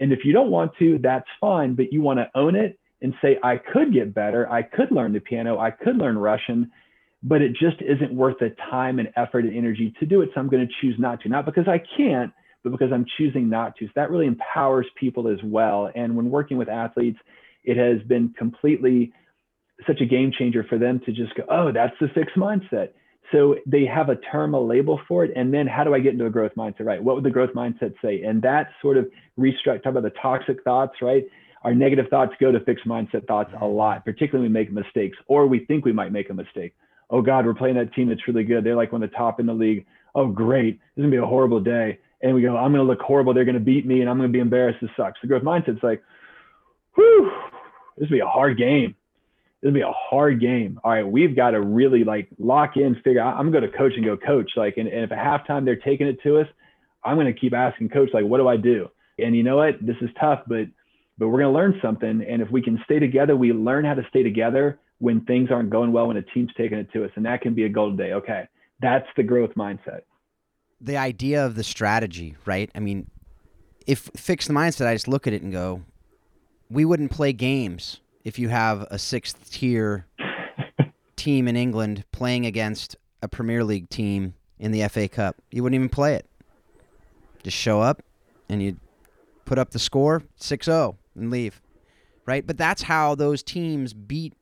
[0.00, 3.14] And if you don't want to, that's fine, but you want to own it and
[3.20, 4.50] say, I could get better.
[4.50, 5.58] I could learn the piano.
[5.58, 6.70] I could learn Russian,
[7.22, 10.30] but it just isn't worth the time and effort and energy to do it.
[10.34, 11.28] So I'm going to choose not to.
[11.28, 12.32] Not because I can't,
[12.62, 13.86] but because I'm choosing not to.
[13.86, 15.90] So that really empowers people as well.
[15.94, 17.18] And when working with athletes,
[17.64, 19.12] it has been completely
[19.86, 22.90] such a game changer for them to just go, oh, that's the fixed mindset.
[23.32, 25.32] So they have a term, a label for it.
[25.34, 27.02] And then how do I get into a growth mindset, right?
[27.02, 28.22] What would the growth mindset say?
[28.22, 29.08] And that sort of
[29.38, 31.24] restructure, talk about the toxic thoughts, right?
[31.64, 33.74] Our negative thoughts go to fixed mindset thoughts a mm-hmm.
[33.74, 36.74] lot, particularly when we make mistakes or we think we might make a mistake.
[37.08, 38.64] Oh God, we're playing that team that's really good.
[38.64, 39.86] They're like one of the top in the league.
[40.14, 40.80] Oh, great.
[40.96, 41.98] This is gonna be a horrible day.
[42.22, 43.34] And we go, I'm gonna look horrible.
[43.34, 44.78] They're gonna beat me and I'm gonna be embarrassed.
[44.80, 45.20] This sucks.
[45.20, 46.02] The growth mindset's like,
[46.94, 47.30] whew,
[47.98, 48.94] this will be a hard game
[49.62, 50.80] it'll be a hard game.
[50.82, 53.38] All right, we've got to really like lock in, figure out.
[53.38, 54.50] I'm going to coach and go coach.
[54.56, 56.48] Like, and, and if at halftime they're taking it to us,
[57.04, 58.88] I'm going to keep asking coach, like, what do I do?
[59.18, 59.74] And you know what?
[59.80, 60.66] This is tough, but
[61.18, 62.24] but we're going to learn something.
[62.28, 65.70] And if we can stay together, we learn how to stay together when things aren't
[65.70, 67.90] going well, when a team's taking it to us, and that can be a goal
[67.90, 68.14] today.
[68.14, 68.48] Okay,
[68.80, 70.02] that's the growth mindset.
[70.82, 72.70] The idea of the strategy, right?
[72.74, 73.08] I mean,
[73.86, 75.82] if fix the mindset, I just look at it and go,
[76.70, 80.06] we wouldn't play games if you have a sixth tier
[81.16, 85.36] team in England playing against a Premier League team in the FA Cup.
[85.50, 86.26] You wouldn't even play it.
[87.42, 88.02] Just show up
[88.48, 88.76] and you
[89.44, 91.60] put up the score 6-0 and leave.
[92.26, 92.46] Right?
[92.46, 94.34] But that's how those teams beat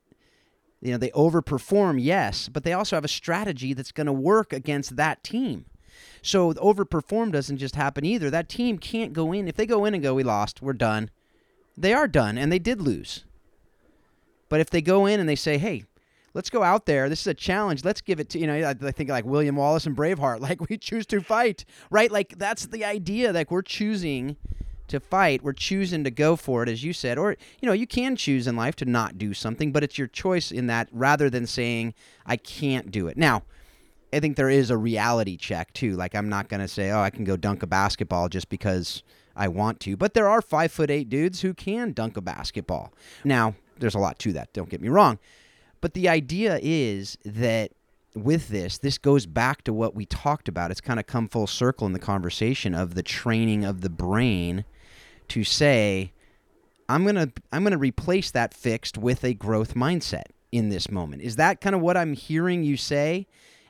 [0.80, 4.52] you know, they overperform, yes, but they also have a strategy that's going to work
[4.52, 5.66] against that team.
[6.22, 8.30] So overperform doesn't just happen either.
[8.30, 9.48] That team can't go in.
[9.48, 11.10] If they go in and go, we lost, we're done.
[11.76, 13.24] They are done, and they did lose.
[14.48, 15.84] But if they go in and they say, hey,
[16.34, 17.08] let's go out there.
[17.08, 17.84] This is a challenge.
[17.84, 20.76] Let's give it to, you know, I think like William Wallace and Braveheart, like we
[20.76, 22.10] choose to fight, right?
[22.10, 23.32] Like that's the idea.
[23.32, 24.36] Like we're choosing
[24.88, 25.42] to fight.
[25.42, 27.16] We're choosing to go for it, as you said.
[27.16, 30.08] Or, you know, you can choose in life to not do something, but it's your
[30.08, 31.94] choice in that rather than saying,
[32.26, 33.16] I can't do it.
[33.16, 33.44] Now,
[34.12, 35.96] I think there is a reality check too.
[35.96, 39.02] Like I'm not to say, oh, I can go dunk a basketball just because
[39.36, 39.96] I want to.
[39.96, 42.92] But there are five foot eight dudes who can dunk a basketball.
[43.24, 44.52] Now, there's a lot to that.
[44.52, 45.18] Don't get me wrong,
[45.80, 47.72] but the idea is that
[48.14, 50.70] with this, this goes back to what we talked about.
[50.70, 54.64] It's kind of come full circle in the conversation of the training of the brain
[55.28, 56.12] to say,
[56.88, 61.22] I'm gonna I'm gonna replace that fixed with a growth mindset in this moment.
[61.22, 63.26] Is that kind of what I'm hearing you say?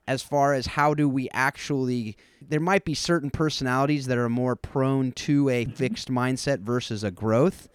[0.07, 4.57] As far as how do we actually, there might be certain personalities that are more
[4.57, 5.75] prone to a mm-hmm.
[5.75, 7.69] fixed mindset versus a growth.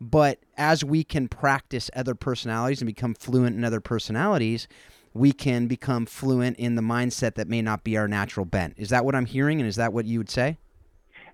[0.00, 4.66] But as we can practice other personalities and become fluent in other personalities,
[5.14, 8.74] we can become fluent in the mindset that may not be our natural bent.
[8.76, 9.60] Is that what I'm hearing?
[9.60, 10.58] And is that what you would say?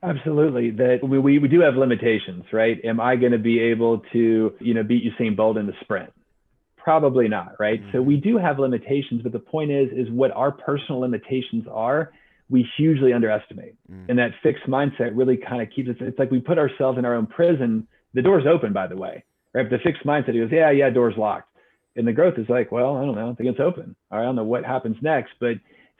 [0.03, 0.70] Absolutely.
[0.70, 2.78] That we, we, we do have limitations, right?
[2.84, 6.12] Am I going to be able to, you know, beat Usain Bolt in the sprint?
[6.83, 7.81] Probably not, right?
[7.81, 7.93] Mm-hmm.
[7.93, 12.12] So we do have limitations, but the point is, is what our personal limitations are,
[12.49, 13.74] we hugely underestimate.
[13.91, 14.11] Mm-hmm.
[14.11, 17.05] And that fixed mindset really kind of keeps us, it's like we put ourselves in
[17.05, 19.24] our own prison the door's open, by the way.
[19.55, 19.68] Right?
[19.68, 21.49] The fixed mindset, goes, yeah, yeah, door's locked.
[21.97, 23.31] And the growth is like, well, I don't know.
[23.31, 23.97] I think it's open.
[24.11, 25.33] All right, I don't know what happens next.
[25.41, 25.57] But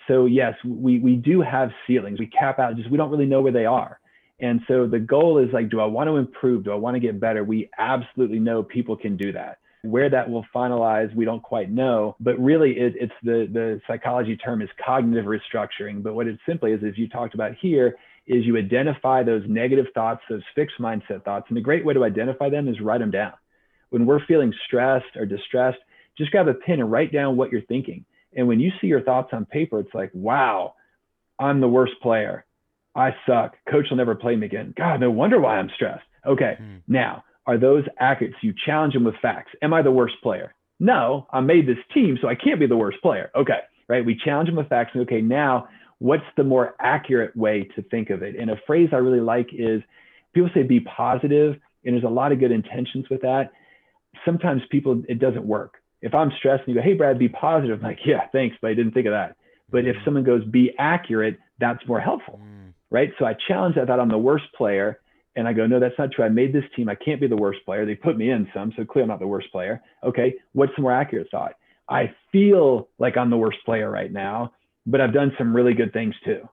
[0.07, 2.21] so yes, we we do have ceilings.
[2.21, 2.77] We cap out.
[2.77, 3.99] Just we don't really know where they are.
[4.41, 6.65] And so the goal is like, do I want to improve?
[6.65, 7.43] Do I want to get better?
[7.43, 9.59] We absolutely know people can do that.
[9.83, 12.17] Where that will finalize, we don't quite know.
[12.21, 16.03] But really, it, it's the, the psychology term is cognitive restructuring.
[16.03, 19.87] But what it simply is, as you talked about here, is you identify those negative
[19.95, 21.47] thoughts, those fixed mindset thoughts.
[21.49, 23.33] And a great way to identify them is write them down.
[23.91, 25.79] When we're feeling stressed or distressed,
[26.17, 28.05] just grab a pen and write down what you're thinking.
[28.37, 30.75] And when you see your thoughts on paper, it's like, wow,
[31.39, 32.45] I'm the worst player.
[32.95, 33.57] I suck.
[33.71, 34.75] Coach will never play me again.
[34.77, 36.05] God, no wonder why I'm stressed.
[36.27, 36.77] Okay, hmm.
[36.87, 38.35] now are those accurate?
[38.35, 39.51] So you challenge them with facts.
[39.63, 40.55] Am I the worst player?
[40.79, 43.31] No, I made this team, so I can't be the worst player.
[43.35, 44.05] Okay, right?
[44.05, 44.93] We challenge them with facts.
[44.95, 45.67] And okay, now
[45.99, 48.37] what's the more accurate way to think of it?
[48.39, 49.83] And a phrase I really like is
[50.35, 53.51] people say be positive, and there's a lot of good intentions with that.
[54.25, 55.79] Sometimes people, it doesn't work.
[56.03, 58.71] If I'm stressed and you go, hey, Brad, be positive, I'm like, yeah, thanks, but
[58.71, 59.37] I didn't think of that.
[59.71, 60.05] But if mm.
[60.05, 62.73] someone goes, be accurate, that's more helpful, mm.
[62.91, 63.11] right?
[63.19, 65.01] So I challenge that, that I'm the worst player.
[65.39, 66.25] And I go, no, that's not true.
[66.25, 66.89] I made this team.
[66.89, 67.87] I can't be the worst player.
[67.87, 69.81] They put me in some, so clearly I'm not the worst player.
[70.03, 71.53] Okay, what's the more accurate thought?
[71.89, 74.53] I feel like I'm the worst player right now,
[74.85, 76.49] but I've done some really good things too,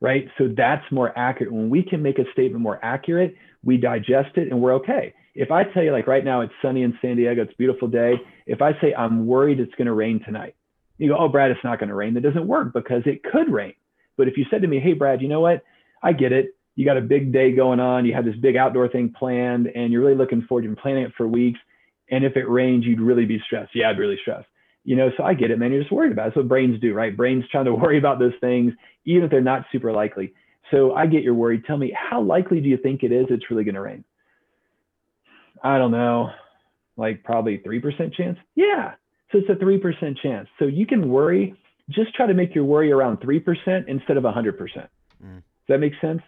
[0.00, 0.28] right?
[0.38, 1.52] So that's more accurate.
[1.52, 5.12] When we can make a statement more accurate, we digest it and we're okay.
[5.34, 7.86] If I tell you, like right now, it's sunny in San Diego, it's a beautiful
[7.86, 8.14] day.
[8.46, 10.56] If I say I'm worried it's going to rain tonight,
[10.96, 12.14] you go, oh, Brad, it's not going to rain.
[12.14, 13.74] That doesn't work because it could rain.
[14.16, 15.62] But if you said to me, hey, Brad, you know what?
[16.02, 16.54] I get it.
[16.74, 18.04] You got a big day going on.
[18.04, 20.64] You have this big outdoor thing planned and you're really looking forward.
[20.64, 21.60] You've been planning it for weeks.
[22.10, 23.70] And if it rains, you'd really be stressed.
[23.74, 24.46] Yeah, I'd really stressed
[24.84, 25.72] you know, so I get it, man.
[25.72, 26.30] You're just worried about it.
[26.30, 27.16] That's what brains do, right?
[27.16, 28.72] Brains trying to worry about those things,
[29.04, 30.34] even if they're not super likely.
[30.70, 31.62] So I get your worry.
[31.66, 34.04] Tell me, how likely do you think it is it's really going to rain?
[35.62, 36.30] I don't know,
[36.96, 38.38] like probably 3% chance.
[38.56, 38.94] Yeah.
[39.30, 40.48] So it's a 3% chance.
[40.58, 41.54] So you can worry,
[41.88, 44.34] just try to make your worry around 3% instead of 100%.
[44.34, 44.88] Mm.
[45.20, 46.20] Does that make sense?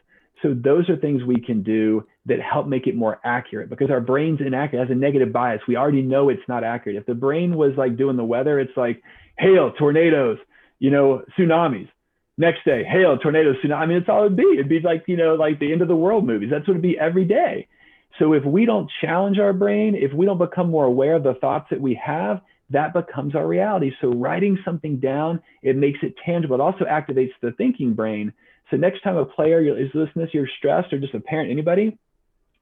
[0.45, 4.01] So those are things we can do that help make it more accurate because our
[4.01, 5.63] brain's inaccurate, has a negative bias.
[5.67, 6.97] We already know it's not accurate.
[6.97, 9.03] If the brain was like doing the weather, it's like
[9.39, 10.37] hail, tornadoes,
[10.81, 11.89] you know, tsunamis.
[12.37, 13.77] Next day, hail, tornadoes, tsunami.
[13.77, 14.51] I mean, it's all it'd be.
[14.53, 16.51] It'd be like, you know, like the end of the world movies.
[16.51, 17.69] That's what it'd be every day.
[18.19, 21.35] So if we don't challenge our brain, if we don't become more aware of the
[21.35, 23.93] thoughts that we have, that becomes our reality.
[24.01, 26.57] So writing something down, it makes it tangible.
[26.57, 28.33] It also activates the thinking brain
[28.71, 31.99] so next time a player is listening you're stressed or just a parent, anybody,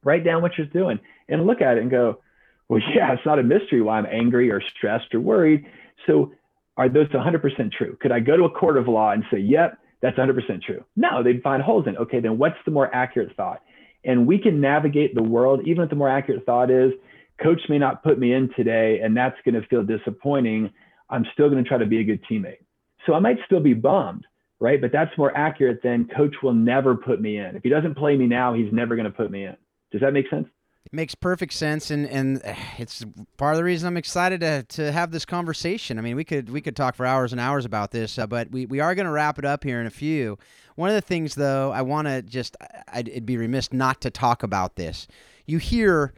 [0.04, 0.98] write down what you're doing
[1.28, 2.20] and look at it and go,
[2.68, 5.66] well, yeah, it's not a mystery why I'm angry or stressed or worried.
[6.06, 6.32] So
[6.76, 7.96] are those 100% true?
[8.00, 10.84] Could I go to a court of law and say, yep, that's 100% true?
[10.96, 11.96] No, they'd find holes in.
[11.96, 13.62] Okay, then what's the more accurate thought?
[14.04, 16.92] And we can navigate the world, even if the more accurate thought is,
[17.40, 20.70] coach may not put me in today, and that's going to feel disappointing.
[21.08, 22.64] I'm still going to try to be a good teammate.
[23.06, 24.26] So I might still be bummed,
[24.62, 24.80] right?
[24.80, 27.56] But that's more accurate than coach will never put me in.
[27.56, 29.56] If he doesn't play me now, he's never going to put me in.
[29.90, 30.46] Does that make sense?
[30.86, 32.40] It makes perfect sense, and and
[32.78, 33.04] it's
[33.36, 35.98] part of the reason I'm excited to to have this conversation.
[35.98, 38.50] I mean, we could we could talk for hours and hours about this, uh, but
[38.52, 40.38] we, we are going to wrap it up here in a few.
[40.76, 42.56] One of the things, though, I want to just
[42.88, 45.08] I'd, it'd be remiss not to talk about this.
[45.44, 46.14] You hear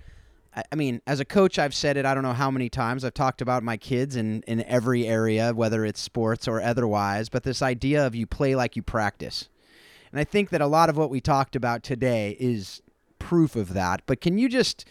[0.71, 3.05] I mean, as a coach, I've said it I don't know how many times.
[3.05, 7.43] I've talked about my kids in, in every area, whether it's sports or otherwise, but
[7.43, 9.49] this idea of you play like you practice.
[10.13, 12.83] And I think that a lot of what we talked about today is
[13.19, 14.03] proof of that.
[14.07, 14.85] But can you just,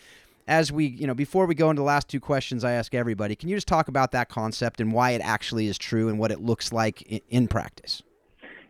[0.50, 3.36] as we, you know, before we go into the last two questions I ask everybody,
[3.36, 6.32] can you just talk about that concept and why it actually is true and what
[6.32, 8.04] it looks like in, in practice?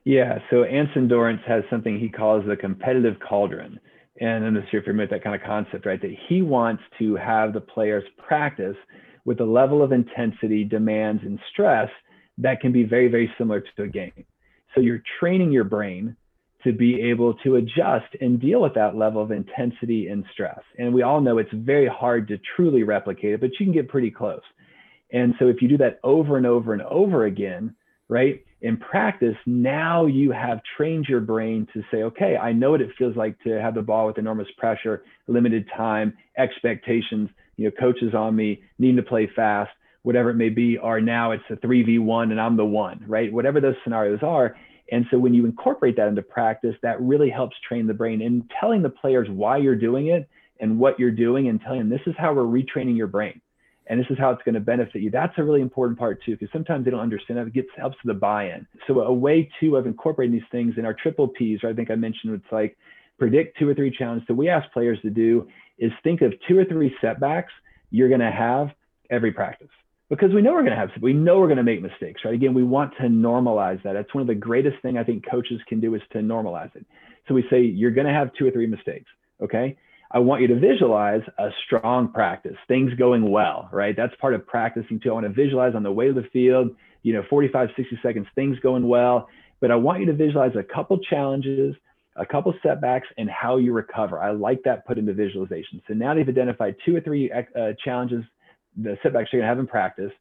[0.04, 0.40] Yeah.
[0.52, 3.80] So Anson Dorrance has something he calls the competitive cauldron
[4.20, 6.02] and I'm not sure if that kind of concept, right?
[6.02, 8.78] That he wants to have the players practice
[9.26, 11.90] with a level of intensity, demands, and stress
[12.38, 14.26] that can be very, very similar to a game.
[14.76, 16.16] So you're training your brain
[16.64, 20.60] to be able to adjust and deal with that level of intensity and stress.
[20.78, 23.90] And we all know it's very hard to truly replicate it, but you can get
[23.90, 24.42] pretty close.
[25.12, 27.76] And so if you do that over and over and over again,
[28.08, 28.44] right?
[28.64, 32.92] In practice, now you have trained your brain to say, okay, I know what it
[32.98, 38.16] feels like to have the ball with enormous pressure, limited time, expectations, you know, coaches
[38.16, 39.72] on me, needing to play fast,
[40.04, 43.32] whatever it may be, or now it's a 3v1 and I'm the one, right?
[43.32, 44.56] Whatever those scenarios are.
[44.94, 48.48] And so when you incorporate that into practice, that really helps train the brain in
[48.62, 50.30] telling the players why you're doing it
[50.62, 53.42] and what you're doing and telling them this is how we're retraining your brain
[53.88, 55.12] and this is how it's going to benefit you.
[55.12, 57.48] That's a really important part too, because sometimes they don't understand that.
[57.48, 58.66] It gets helps the buy-in.
[58.88, 61.92] So a way too of incorporating these things in our triple P's, or I think
[61.92, 62.78] I mentioned it's like
[63.20, 64.28] predict two or three challenges.
[64.28, 67.52] So we ask players to do is think of two or three setbacks
[67.92, 68.70] you're going to have
[69.10, 69.70] every practice
[70.10, 72.34] because we know we're going to have we know we're going to make mistakes right
[72.34, 75.60] again we want to normalize that that's one of the greatest thing i think coaches
[75.68, 76.86] can do is to normalize it
[77.28, 79.10] so we say you're going to have two or three mistakes
[79.42, 79.78] okay
[80.14, 83.96] I want you to visualize a strong practice, things going well, right?
[83.98, 85.10] That's part of practicing too.
[85.10, 86.70] I want to visualize on the way to the field,
[87.02, 89.28] you know, 45, 60 seconds, things going well.
[89.60, 91.76] But I want you to visualize a couple challenges,
[92.16, 94.22] a couple setbacks, and how you recover.
[94.22, 95.82] I like that put into visualization.
[95.88, 98.24] So now they've identified two or three uh, challenges,
[98.78, 100.12] the setbacks you're going to have in practice.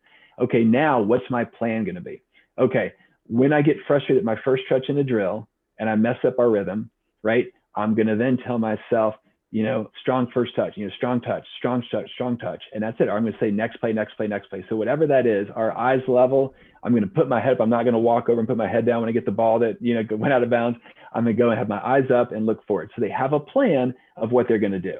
[0.40, 2.22] Okay, now what's my plan going to be?
[2.58, 2.94] Okay,
[3.26, 6.38] when I get frustrated at my first touch in the drill and I mess up
[6.38, 6.90] our rhythm,
[7.22, 7.46] right?
[7.74, 9.16] I'm going to then tell myself,
[9.52, 12.62] you know, strong first touch, you know, strong touch, strong touch, strong touch.
[12.72, 13.08] And that's it.
[13.08, 14.64] Or I'm going to say next play, next play, next play.
[14.70, 17.60] So whatever that is, our eyes level, I'm going to put my head up.
[17.60, 19.30] I'm not going to walk over and put my head down when I get the
[19.30, 20.78] ball that, you know, went out of bounds.
[21.12, 22.90] I'm going to go and have my eyes up and look forward.
[22.96, 24.96] So they have a plan of what they're going to do.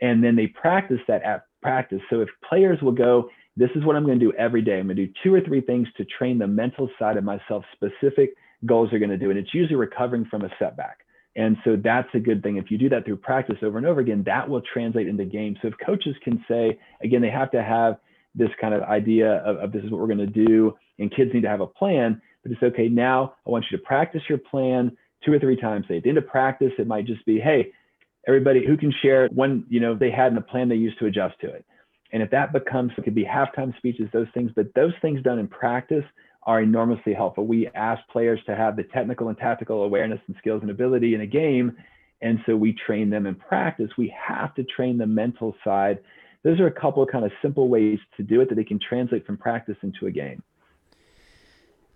[0.00, 2.00] And then they practice that at practice.
[2.10, 4.80] So if players will go, this is what I'm going to do every day.
[4.80, 7.64] I'm going to do two or three things to train the mental side of myself,
[7.72, 8.34] specific
[8.66, 9.30] goals they're going to do.
[9.30, 11.05] And it's usually recovering from a setback.
[11.36, 12.56] And so that's a good thing.
[12.56, 15.58] If you do that through practice over and over again, that will translate into games.
[15.60, 17.98] So if coaches can say, again, they have to have
[18.34, 21.32] this kind of idea of, of this is what we're going to do, and kids
[21.34, 24.38] need to have a plan, but it's okay, now I want you to practice your
[24.38, 25.86] plan two or three times.
[25.88, 27.72] Say At the end of practice, it might just be, hey,
[28.26, 31.06] everybody who can share one, you know, they had in a plan they used to
[31.06, 31.64] adjust to it.
[32.12, 35.38] And if that becomes, it could be halftime speeches, those things, but those things done
[35.38, 36.04] in practice
[36.46, 37.44] are enormously helpful.
[37.44, 41.20] We ask players to have the technical and tactical awareness and skills and ability in
[41.20, 41.76] a game.
[42.22, 43.90] And so we train them in practice.
[43.98, 45.98] We have to train the mental side.
[46.44, 48.78] Those are a couple of kind of simple ways to do it that they can
[48.78, 50.42] translate from practice into a game.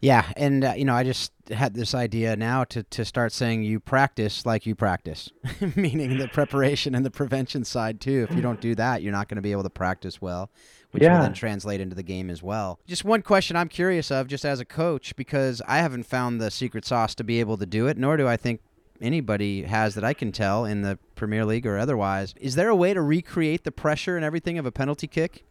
[0.03, 3.65] Yeah, and uh, you know, I just had this idea now to to start saying
[3.65, 5.31] you practice like you practice,
[5.77, 8.27] meaning the preparation and the prevention side too.
[8.29, 10.51] If you don't do that, you're not going to be able to practice well
[10.91, 11.17] which yeah.
[11.17, 12.79] will then translate into the game as well.
[12.87, 16.51] Just one question I'm curious of, just as a coach, because I haven't found the
[16.51, 18.61] secret sauce to be able to do it, nor do I think
[19.01, 22.35] anybody has that I can tell in the Premier League or otherwise.
[22.41, 25.45] Is there a way to recreate the pressure and everything of a penalty kick?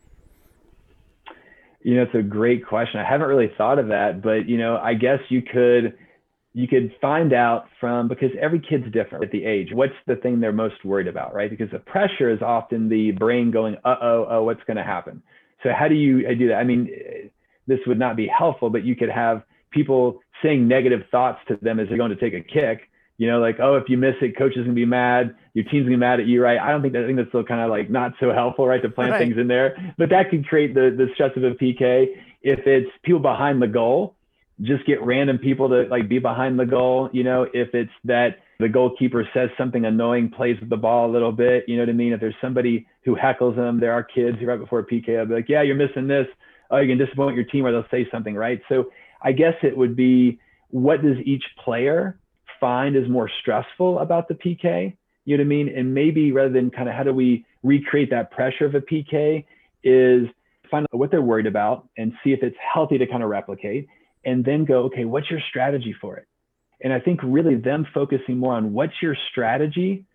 [1.82, 3.00] You know, it's a great question.
[3.00, 5.98] I haven't really thought of that, but you know, I guess you could
[6.54, 9.70] you could find out from because every kid's different at the age.
[9.72, 11.50] What's the thing they're most worried about, right?
[11.50, 15.22] Because the pressure is often the brain going, uh oh, what's going to happen?
[15.64, 16.56] So how do you do that?
[16.56, 16.90] I mean,
[17.68, 21.80] this would not be helpful, but you could have people saying negative thoughts to them
[21.80, 22.90] as they're going to take a kick.
[23.18, 25.36] You know, like, oh, if you miss it, coach is gonna be mad.
[25.54, 26.58] Your team's gonna be mad at you, right?
[26.58, 27.04] I don't think that.
[27.04, 29.20] I think that's still kind of like not so helpful, right, to plant right.
[29.20, 29.94] things in there.
[29.98, 33.68] But that could create the the stress of a PK if it's people behind the
[33.68, 34.16] goal
[34.62, 37.10] just get random people to like be behind the goal.
[37.14, 41.12] You know, if it's that the goalkeeper says something annoying, plays with the ball a
[41.12, 41.64] little bit.
[41.68, 42.14] You know what I mean?
[42.14, 45.26] If there's somebody who heckles them, there are kids who right before a PK, I'll
[45.26, 46.28] be like, yeah, you're missing this.
[46.70, 48.62] Oh, you can disappoint your team, or they'll say something, right?
[48.70, 48.92] So
[49.22, 50.40] I guess it would be
[50.70, 52.20] what does each player
[52.60, 54.96] find is more stressful about the PK?
[55.26, 55.74] You know what I mean?
[55.76, 59.46] And maybe rather than kind of how do we recreate that pressure of a PK,
[59.84, 60.28] is
[60.70, 63.88] find out what they're worried about and see if it's healthy to kind of replicate
[64.26, 66.28] and then go, okay, what's your strategy for it?
[66.82, 70.06] And I think really them focusing more on what's your strategy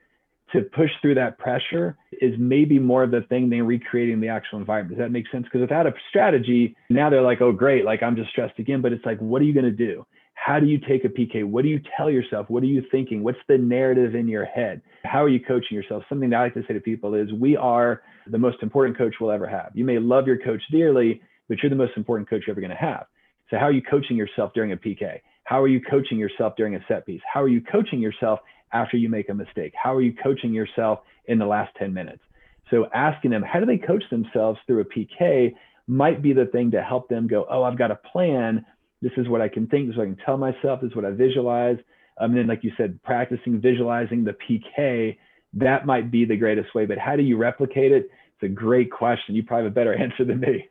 [0.52, 4.58] to push through that pressure is maybe more of the thing than recreating the actual
[4.58, 4.96] environment.
[4.96, 5.44] Does that make sense?
[5.44, 8.80] Because without a strategy, now they're like, oh, great, like I'm just stressed again.
[8.80, 10.06] But it's like, what are you going to do?
[10.34, 11.44] How do you take a PK?
[11.44, 12.50] What do you tell yourself?
[12.50, 13.22] What are you thinking?
[13.22, 14.82] What's the narrative in your head?
[15.04, 16.02] How are you coaching yourself?
[16.08, 19.14] Something that I like to say to people is, we are the most important coach
[19.20, 19.70] we'll ever have.
[19.74, 22.70] You may love your coach dearly, but you're the most important coach you're ever going
[22.70, 23.06] to have.
[23.50, 25.20] So how are you coaching yourself during a PK?
[25.44, 27.20] How are you coaching yourself during a set piece?
[27.32, 28.40] How are you coaching yourself
[28.72, 29.72] after you make a mistake?
[29.80, 32.22] How are you coaching yourself in the last 10 minutes?
[32.70, 35.54] So asking them, how do they coach themselves through a PK
[35.86, 38.64] might be the thing to help them go, oh, I've got a plan.
[39.02, 39.86] This is what I can think.
[39.86, 40.80] This is what I can tell myself.
[40.80, 41.76] This is what I visualize.
[42.18, 45.18] Um, and then, like you said, practicing visualizing the PK,
[45.54, 46.86] that might be the greatest way.
[46.86, 48.08] But how do you replicate it?
[48.36, 49.34] It's a great question.
[49.34, 50.68] You probably have a better answer than me.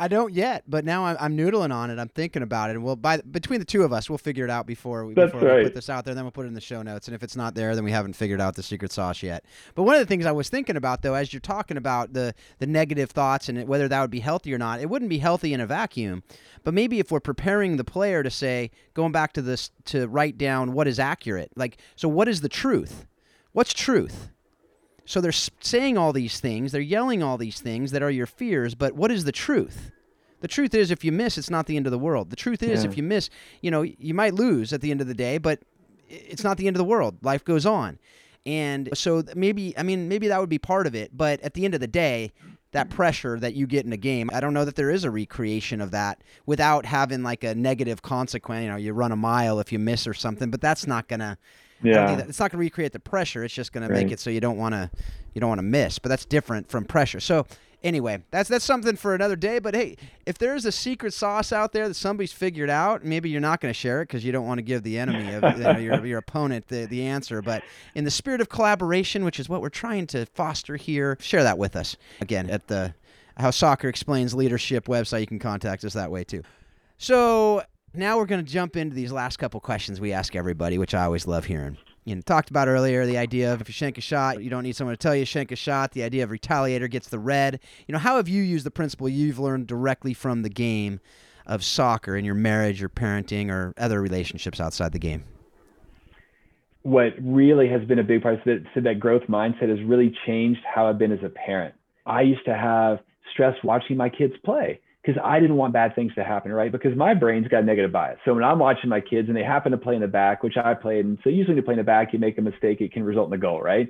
[0.00, 1.98] I don't yet, but now I'm, I'm, noodling on it.
[1.98, 4.50] I'm thinking about it, and we'll by between the two of us, we'll figure it
[4.50, 5.58] out before we, before right.
[5.58, 6.14] we put this out there.
[6.14, 7.90] Then we'll put it in the show notes, and if it's not there, then we
[7.90, 9.44] haven't figured out the secret sauce yet.
[9.74, 12.32] But one of the things I was thinking about, though, as you're talking about the
[12.58, 15.52] the negative thoughts and whether that would be healthy or not, it wouldn't be healthy
[15.52, 16.22] in a vacuum.
[16.62, 20.38] But maybe if we're preparing the player to say, going back to this, to write
[20.38, 23.06] down what is accurate, like so, what is the truth?
[23.52, 24.30] What's truth?
[25.08, 28.74] So they're saying all these things, they're yelling all these things that are your fears,
[28.74, 29.90] but what is the truth?
[30.40, 32.28] The truth is, if you miss, it's not the end of the world.
[32.28, 32.90] The truth is, yeah.
[32.90, 33.30] if you miss,
[33.62, 35.60] you know, you might lose at the end of the day, but
[36.10, 37.16] it's not the end of the world.
[37.22, 37.98] Life goes on.
[38.44, 41.16] And so maybe, I mean, maybe that would be part of it.
[41.16, 42.30] But at the end of the day,
[42.72, 44.28] that pressure that you get in a game.
[44.30, 48.02] I don't know that there is a recreation of that without having like a negative
[48.02, 48.62] consequence.
[48.64, 51.38] You know, you run a mile if you miss or something, but that's not gonna.
[51.82, 52.18] Yeah.
[52.18, 53.44] It's not going to recreate the pressure.
[53.44, 53.96] It's just going Right.
[53.98, 54.90] to make it so you don't want to,
[55.34, 55.98] you don't want to miss.
[55.98, 57.20] But that's different from pressure.
[57.20, 57.46] So
[57.84, 59.58] anyway, that's that's something for another day.
[59.60, 63.30] But hey, if there is a secret sauce out there that somebody's figured out, maybe
[63.30, 65.42] you're not going to share it because you don't want to give the enemy of
[65.56, 67.40] you know, your your opponent the the answer.
[67.42, 67.62] But
[67.94, 71.58] in the spirit of collaboration, which is what we're trying to foster here, share that
[71.58, 72.94] with us again at the
[73.36, 75.20] How Soccer Explains Leadership website.
[75.20, 76.42] You can contact us that way too.
[76.98, 77.62] So
[77.94, 81.04] now we're going to jump into these last couple questions we ask everybody, which I
[81.04, 81.76] always love hearing.
[82.04, 84.62] You know, talked about earlier the idea of if you shank a shot, you don't
[84.62, 85.92] need someone to tell you shank a shot.
[85.92, 87.60] The idea of retaliator gets the red.
[87.86, 91.00] You know, how have you used the principle you've learned directly from the game
[91.46, 95.24] of soccer in your marriage, your parenting, or other relationships outside the game?
[96.88, 100.14] what really has been a big part of that, so that growth mindset has really
[100.26, 101.74] changed how I've been as a parent.
[102.06, 103.00] I used to have
[103.32, 106.70] stress watching my kids play because I didn't want bad things to happen, right?
[106.70, 108.18] Because my brain's got negative bias.
[108.26, 110.58] So when I'm watching my kids and they happen to play in the back, which
[110.62, 112.92] I played, and so usually to play in the back, you make a mistake, it
[112.92, 113.88] can result in a goal, right?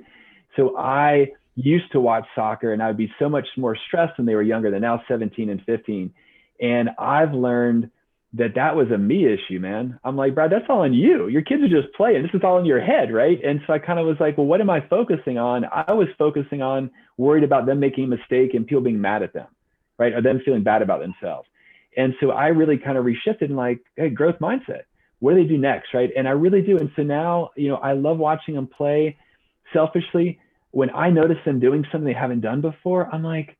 [0.55, 4.27] So I used to watch soccer and I would be so much more stressed when
[4.27, 6.13] they were younger than now 17 and 15.
[6.61, 7.91] And I've learned
[8.35, 9.99] that that was a me issue, man.
[10.05, 11.27] I'm like, Brad, that's all on you.
[11.27, 12.23] Your kids are just playing.
[12.23, 13.43] This is all in your head, right?
[13.43, 15.65] And so I kind of was like, well, what am I focusing on?
[15.65, 19.33] I was focusing on worried about them making a mistake and people being mad at
[19.33, 19.47] them,
[19.99, 20.13] right?
[20.13, 21.47] Or them feeling bad about themselves.
[21.95, 24.83] And so I really kind of reshifted and like, hey, growth mindset.
[25.19, 26.09] What do they do next, right?
[26.15, 26.77] And I really do.
[26.77, 29.17] And so now, you know, I love watching them play
[29.73, 30.39] selfishly.
[30.71, 33.57] When I notice them doing something they haven't done before, I'm like,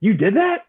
[0.00, 0.66] you did that?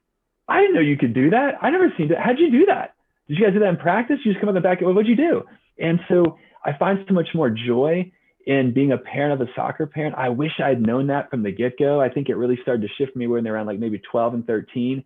[0.48, 1.54] I didn't know you could do that.
[1.62, 2.20] I never seen that.
[2.20, 2.96] How'd you do that?
[3.28, 4.18] Did you guys do that in practice?
[4.24, 4.82] You just come on the back.
[4.82, 5.44] What'd you do?
[5.80, 8.12] And so I find so much more joy
[8.46, 10.16] in being a parent of a soccer parent.
[10.16, 12.00] I wish I'd known that from the get go.
[12.00, 14.48] I think it really started to shift me when they're around like maybe 12 and
[14.48, 15.04] 13.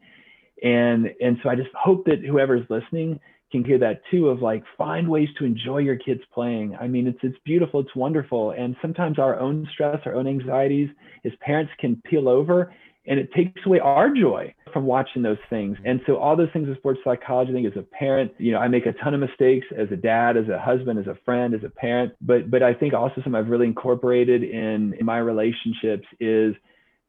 [0.61, 3.19] And, and so I just hope that whoever's listening
[3.51, 6.75] can hear that too of like find ways to enjoy your kids playing.
[6.79, 7.79] I mean, it's, it's beautiful.
[7.79, 8.51] It's wonderful.
[8.51, 10.89] And sometimes our own stress, our own anxieties
[11.25, 12.73] as parents can peel over
[13.09, 15.77] and it takes away our joy from watching those things.
[15.83, 18.59] And so all those things in sports psychology, I think as a parent, you know,
[18.59, 21.55] I make a ton of mistakes as a dad, as a husband, as a friend,
[21.55, 22.13] as a parent.
[22.21, 26.53] But but I think also something I've really incorporated in, in my relationships is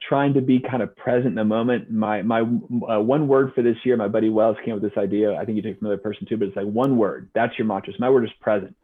[0.09, 1.90] trying to be kind of present in the moment.
[1.90, 4.98] My my uh, one word for this year, my buddy Wells came up with this
[4.98, 5.36] idea.
[5.36, 7.28] I think you took from another person too, but it's like one word.
[7.34, 7.92] That's your mantra.
[7.92, 8.74] So my word is present.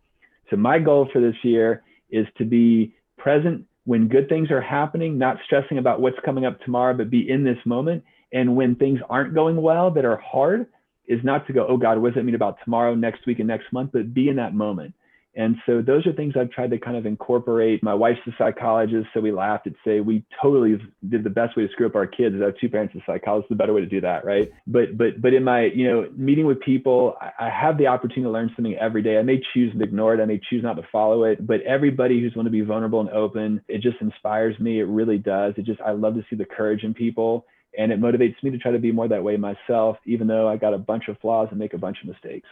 [0.51, 5.17] So my goal for this year is to be present when good things are happening,
[5.17, 8.05] not stressing about what's coming up tomorrow, but be in this moment.
[8.33, 10.67] And when things aren't going well that are hard,
[11.07, 13.49] is not to go, oh God, what does that mean about tomorrow, next week, and
[13.49, 14.93] next month, but be in that moment.
[15.37, 17.83] And so those are things I've tried to kind of incorporate.
[17.83, 21.67] My wife's a psychologist, so we laughed at say we totally did the best way
[21.67, 22.35] to screw up our kids.
[22.35, 24.51] is have two parents as psychologists, the better way to do that, right?
[24.67, 28.23] But but but in my you know meeting with people, I, I have the opportunity
[28.23, 29.19] to learn something every day.
[29.19, 32.21] I may choose to ignore it, I may choose not to follow it, but everybody
[32.21, 34.81] who's willing to be vulnerable and open, it just inspires me.
[34.81, 35.53] It really does.
[35.59, 37.47] It just I love to see the courage in people.
[37.79, 40.57] And it motivates me to try to be more that way myself, even though I
[40.57, 42.49] got a bunch of flaws and make a bunch of mistakes.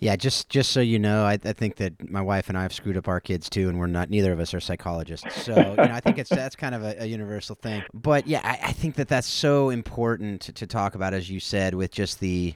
[0.00, 2.72] Yeah, just just so you know, I, I think that my wife and I have
[2.72, 4.10] screwed up our kids too, and we're not.
[4.10, 6.96] Neither of us are psychologists, so you know, I think it's that's kind of a,
[7.00, 7.84] a universal thing.
[7.94, 11.40] But yeah, I, I think that that's so important to, to talk about, as you
[11.40, 12.54] said, with just the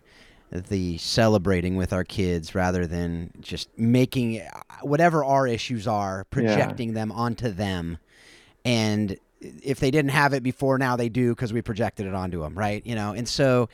[0.50, 6.94] the celebrating with our kids rather than just making uh, whatever our issues are, projecting
[6.94, 7.98] them onto them,
[8.64, 12.42] and if they didn't have it before, now they do because we projected it onto
[12.42, 12.84] them, right?
[12.84, 13.68] You know, and so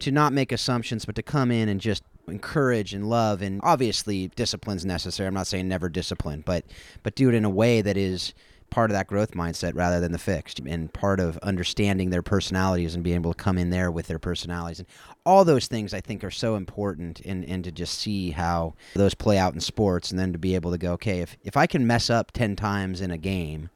[0.00, 4.28] to not make assumptions, but to come in and just encourage and love and obviously
[4.28, 5.26] discipline's necessary.
[5.26, 6.64] I'm not saying never discipline, but
[7.02, 8.34] but do it in a way that is
[8.70, 12.94] part of that growth mindset rather than the fixed and part of understanding their personalities
[12.94, 14.88] and being able to come in there with their personalities and
[15.24, 19.14] all those things I think are so important and, and to just see how those
[19.14, 21.66] play out in sports and then to be able to go, okay, if, if I
[21.66, 23.70] can mess up 10 times in a game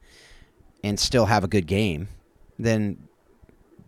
[0.83, 2.09] and still have a good game,
[2.59, 3.07] then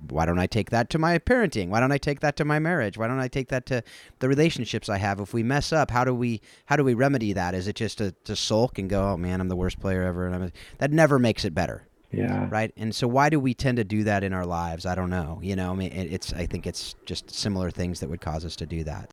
[0.09, 1.69] why don't I take that to my parenting?
[1.69, 2.97] Why don't I take that to my marriage?
[2.97, 3.83] Why don't I take that to
[4.19, 5.19] the relationships I have?
[5.19, 7.55] If we mess up, how do we how do we remedy that?
[7.55, 10.25] Is it just to, to sulk and go, oh man, I'm the worst player ever,
[10.25, 12.47] and I'm a, that never makes it better, Yeah.
[12.49, 12.71] right?
[12.77, 14.85] And so why do we tend to do that in our lives?
[14.85, 15.39] I don't know.
[15.41, 18.45] You know, I mean, it, it's I think it's just similar things that would cause
[18.45, 19.09] us to do that.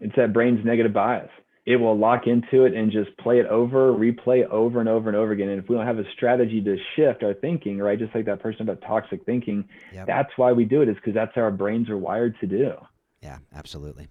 [0.00, 1.30] It's that brain's negative bias.
[1.66, 5.16] It will lock into it and just play it over, replay over and over and
[5.16, 5.48] over again.
[5.50, 8.40] And if we don't have a strategy to shift our thinking, right, just like that
[8.40, 10.06] person about toxic thinking, Yep.
[10.06, 12.72] that's why we do it, is because that's how our brains are wired to do.
[13.22, 14.08] Yeah, absolutely.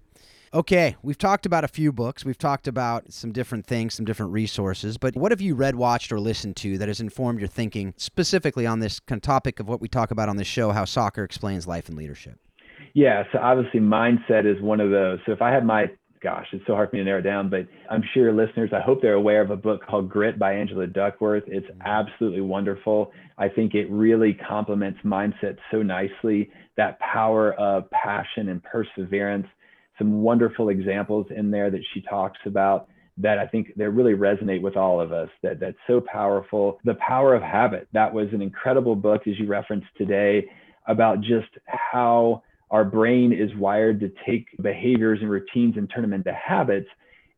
[0.52, 2.24] Okay, we've talked about a few books.
[2.24, 4.98] We've talked about some different things, some different resources.
[4.98, 8.66] But what have you read, watched, or listened to that has informed your thinking specifically
[8.66, 11.22] on this kind of topic of what we talk about on this show, how soccer
[11.22, 12.38] explains life and leadership?
[12.94, 15.20] Yeah, so obviously mindset is one of those.
[15.24, 15.86] So if I had my
[16.22, 18.70] gosh, it's so hard for me to narrow it down, but I'm sure your listeners,
[18.74, 21.44] I hope they're aware of a book called Grit by Angela Duckworth.
[21.46, 21.82] It's mm-hmm.
[21.82, 23.12] absolutely wonderful.
[23.38, 26.50] I think it really complements mindset so nicely.
[26.76, 29.46] That power of passion and perseverance
[29.98, 32.88] some wonderful examples in there that she talks about
[33.18, 35.28] that I think that really resonate with all of us.
[35.42, 36.78] That that's so powerful.
[36.84, 37.86] The power of habit.
[37.92, 40.46] That was an incredible book, as you referenced today,
[40.86, 46.12] about just how our brain is wired to take behaviors and routines and turn them
[46.12, 46.88] into habits.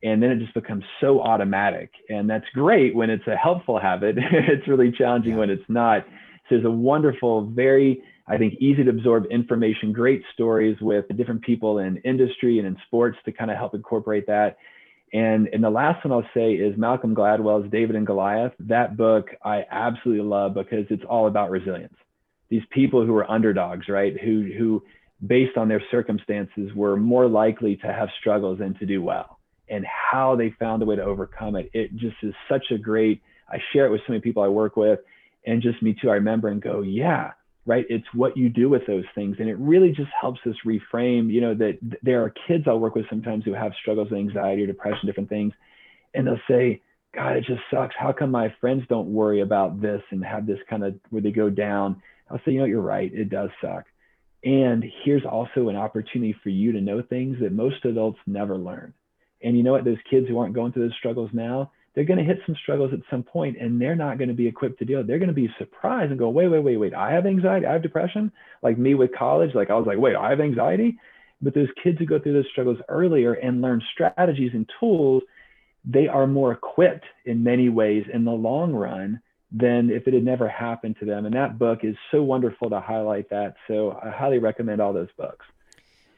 [0.02, 1.90] And then it just becomes so automatic.
[2.08, 4.16] And that's great when it's a helpful habit.
[4.18, 5.38] it's really challenging yeah.
[5.38, 6.04] when it's not.
[6.48, 11.42] So there's a wonderful, very I think easy to absorb information, great stories with different
[11.42, 14.58] people in industry and in sports to kind of help incorporate that.
[15.12, 18.52] And, and the last one I'll say is Malcolm Gladwell's David and Goliath.
[18.60, 21.94] That book I absolutely love because it's all about resilience.
[22.48, 24.18] These people who are underdogs, right?
[24.18, 24.82] Who, who
[25.26, 29.38] based on their circumstances were more likely to have struggles and to do well
[29.68, 31.70] and how they found a way to overcome it.
[31.72, 34.76] It just is such a great, I share it with so many people I work
[34.76, 35.00] with
[35.46, 36.10] and just me too.
[36.10, 37.32] I remember and go, yeah,
[37.64, 37.86] right?
[37.88, 39.36] It's what you do with those things.
[39.38, 42.96] And it really just helps us reframe, you know, that there are kids I'll work
[42.96, 45.52] with sometimes who have struggles with anxiety or depression, different things.
[46.14, 46.82] And they'll say,
[47.14, 47.94] God, it just sucks.
[47.96, 51.30] How come my friends don't worry about this and have this kind of where they
[51.30, 52.02] go down?
[52.30, 53.12] I'll say, you know, you're right.
[53.12, 53.84] It does suck.
[54.44, 58.92] And here's also an opportunity for you to know things that most adults never learn.
[59.42, 59.84] And you know what?
[59.84, 62.92] Those kids who aren't going through those struggles now, they're going to hit some struggles
[62.92, 64.98] at some point and they're not going to be equipped to deal.
[64.98, 65.06] With.
[65.06, 66.94] They're going to be surprised and go, wait, wait, wait, wait.
[66.94, 67.66] I have anxiety.
[67.66, 68.32] I have depression.
[68.62, 70.98] Like me with college, like I was like, wait, I have anxiety.
[71.40, 75.22] But those kids who go through those struggles earlier and learn strategies and tools,
[75.84, 79.20] they are more equipped in many ways in the long run
[79.54, 81.26] than if it had never happened to them.
[81.26, 83.54] And that book is so wonderful to highlight that.
[83.68, 85.44] So I highly recommend all those books.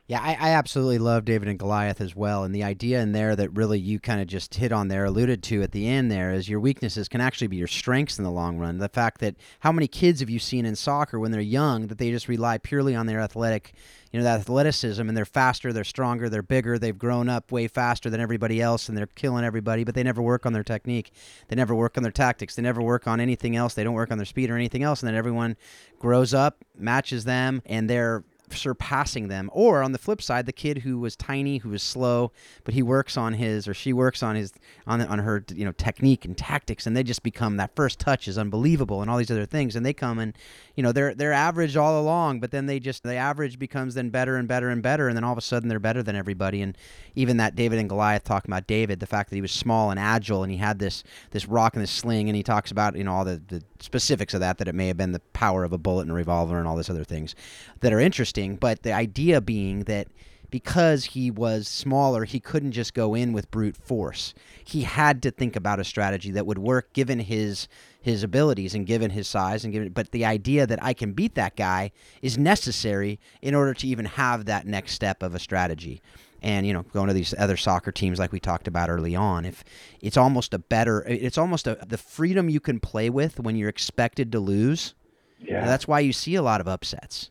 [0.06, 2.44] Yeah, I, I, absolutely love David and Goliath as well.
[2.44, 5.42] And the idea in there that really you kind of just hit on there, alluded
[5.44, 8.30] to at the end there, is your weaknesses can actually be your strengths in the
[8.30, 8.76] long run.
[8.76, 11.96] The fact that how many kids have you seen in soccer when they're young that
[11.96, 13.72] they just rely purely on their athletic,
[14.12, 17.66] you know, that athleticism and they're faster, they're stronger, they're bigger, they've grown up way
[17.66, 21.12] faster than everybody else and they're killing everybody, but they never work on their technique.
[21.48, 22.56] They never work on their tactics.
[22.56, 23.72] They never work on anything else.
[23.72, 25.00] They don't work on their speed or anything else.
[25.00, 25.56] And then everyone
[25.98, 29.50] grows up, matches them, and they're surpassing them.
[29.52, 32.32] Or on the flip side, the kid who was tiny, who was slow,
[32.64, 34.52] but he works on his or she works on his
[34.86, 38.28] on on her you know technique and tactics, and they just become that first touch
[38.28, 40.36] is unbelievable and all these other things, and they come and
[40.74, 44.10] you know they're they're average all along, but then they just the average becomes then
[44.10, 46.62] better and better and better, and then all of a sudden they're better than everybody.
[46.62, 46.76] And
[47.14, 50.00] even that David and Goliath talking about David, the fact that he was small and
[50.00, 53.04] agile, and he had this this rock and this sling, and he talks about you
[53.04, 55.72] know all the, the specifics of that, that it may have been the power of
[55.72, 57.34] a bullet and a revolver and all this other things
[57.80, 58.33] that are interesting.
[58.34, 60.08] But the idea being that
[60.50, 64.34] because he was smaller, he couldn't just go in with brute force.
[64.62, 67.66] He had to think about a strategy that would work given his
[68.00, 71.34] his abilities and given his size and given but the idea that I can beat
[71.36, 71.90] that guy
[72.20, 76.02] is necessary in order to even have that next step of a strategy
[76.42, 79.44] and you know going to these other soccer teams like we talked about early on
[79.44, 79.64] if
[80.00, 83.70] it's almost a better it's almost a the freedom you can play with when you're
[83.70, 84.94] expected to lose
[85.40, 85.64] yeah.
[85.64, 87.30] that's why you see a lot of upsets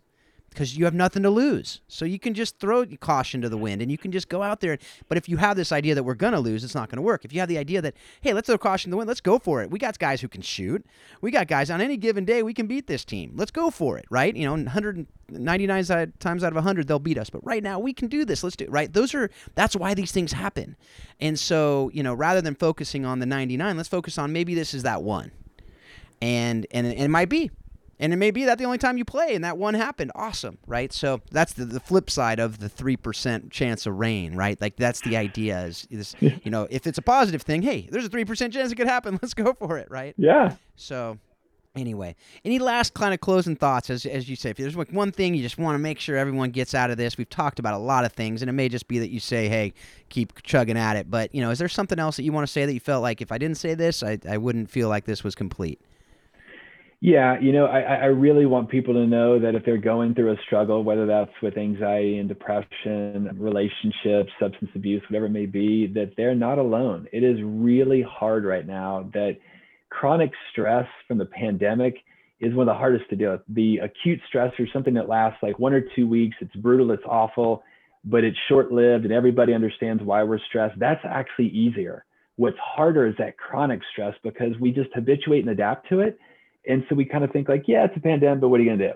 [0.54, 1.82] because you have nothing to lose.
[1.88, 4.62] So you can just throw caution to the wind and you can just go out
[4.62, 4.78] there.
[5.10, 7.02] But if you have this idea that we're going to lose, it's not going to
[7.02, 7.26] work.
[7.26, 9.40] If you have the idea that, hey, let's throw caution to the wind, let's go
[9.40, 9.72] for it.
[9.72, 10.86] We got guys who can shoot.
[11.22, 13.34] We got guys on any given day, we can beat this team.
[13.36, 14.36] Let's go for it, right?
[14.36, 17.30] You know, 199 times out of 100, they'll beat us.
[17.30, 18.44] But right now, we can do this.
[18.44, 18.92] Let's do it, right?
[18.92, 20.76] Those are, that's why these things happen.
[21.20, 24.74] And so, you know, rather than focusing on the 99, let's focus on maybe this
[24.74, 25.32] is that one.
[26.22, 27.52] And, and, and it might be
[28.04, 30.12] and it may be that the only time you play and that one happened.
[30.14, 30.92] Awesome right?
[30.92, 34.60] So that's the, the flip side of the 3% chance of rain right?
[34.60, 38.06] Like that's the idea is, is you know if it's a positive thing hey there's
[38.06, 39.18] a 3% chance it could happen.
[39.22, 40.14] Let's go for it right?
[40.18, 40.56] Yeah.
[40.76, 41.18] So
[41.76, 43.90] anyway any last kind of closing thoughts?
[43.90, 46.18] As, as you say if there's like one thing you just want to make sure
[46.18, 48.68] everyone gets out of this we've talked about a lot of things and it may
[48.68, 49.74] just be that you say hey
[50.10, 51.10] keep chugging at it.
[51.10, 53.02] But you know is there something else that you want to say that you felt
[53.02, 55.80] like if i didn't say this i, I wouldn't feel like this was complete
[57.04, 60.32] yeah, you know, I, I really want people to know that if they're going through
[60.32, 65.88] a struggle, whether that's with anxiety and depression, relationships, substance abuse, whatever it may be,
[65.88, 67.10] that they're not alone.
[67.12, 69.38] It is really hard right now that
[69.90, 71.96] chronic stress from the pandemic
[72.40, 73.42] is one of the hardest to deal with.
[73.50, 77.04] The acute stress or something that lasts like one or two weeks, it's brutal, it's
[77.06, 77.64] awful.
[78.06, 80.80] but it's short lived and everybody understands why we're stressed.
[80.80, 82.06] That's actually easier.
[82.38, 86.18] What's harder is that chronic stress because we just habituate and adapt to it.
[86.68, 88.69] And so we kind of think like, yeah, it's a pandemic, but what are you
[88.69, 88.94] going to do?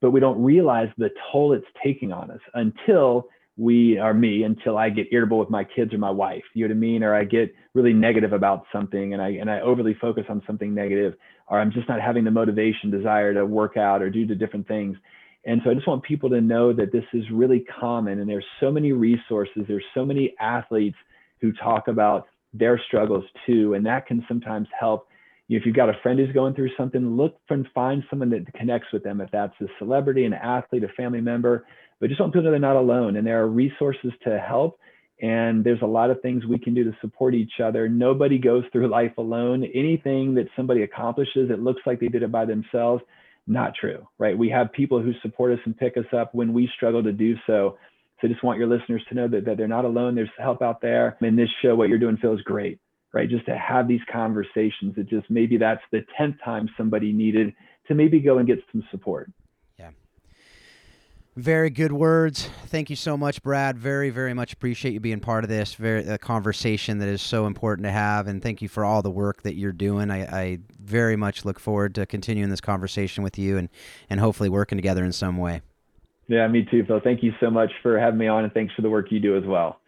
[0.00, 4.78] But we don't realize the toll it's taking on us until we are me until
[4.78, 6.42] I get irritable with my kids or my wife.
[6.54, 7.02] You know what I mean?
[7.02, 10.74] Or I get really negative about something and I and I overly focus on something
[10.74, 11.14] negative,
[11.46, 14.66] or I'm just not having the motivation, desire to work out or do the different
[14.66, 14.96] things.
[15.44, 18.44] And so I just want people to know that this is really common and there's
[18.60, 20.96] so many resources, there's so many athletes
[21.40, 23.74] who talk about their struggles too.
[23.74, 25.06] And that can sometimes help.
[25.56, 28.88] If you've got a friend who's going through something, look and find someone that connects
[28.92, 29.20] with them.
[29.20, 31.66] If that's a celebrity, an athlete, a family member,
[31.98, 34.78] but just people to know they're not alone and there are resources to help.
[35.20, 37.88] And there's a lot of things we can do to support each other.
[37.88, 39.64] Nobody goes through life alone.
[39.74, 43.02] Anything that somebody accomplishes, it looks like they did it by themselves.
[43.46, 44.38] Not true, right?
[44.38, 47.34] We have people who support us and pick us up when we struggle to do
[47.46, 47.76] so.
[48.20, 50.14] So just want your listeners to know that, that they're not alone.
[50.14, 51.18] There's help out there.
[51.20, 52.78] In this show, what you're doing feels great,
[53.12, 53.28] right?
[53.28, 54.94] Just to have these conversations.
[54.96, 57.54] It just maybe that's the 10th time somebody needed
[57.88, 59.30] to maybe go and get some support.
[59.78, 59.90] Yeah.
[61.36, 62.48] Very good words.
[62.66, 63.78] Thank you so much, Brad.
[63.78, 65.74] Very, very much appreciate you being part of this.
[65.74, 69.10] Very a conversation that is so important to have, and thank you for all the
[69.10, 70.10] work that you're doing.
[70.10, 73.68] I, I very much look forward to continuing this conversation with you, and
[74.08, 75.62] and hopefully working together in some way.
[76.28, 77.00] Yeah, me too, Phil.
[77.02, 79.36] Thank you so much for having me on, and thanks for the work you do
[79.36, 79.80] as well.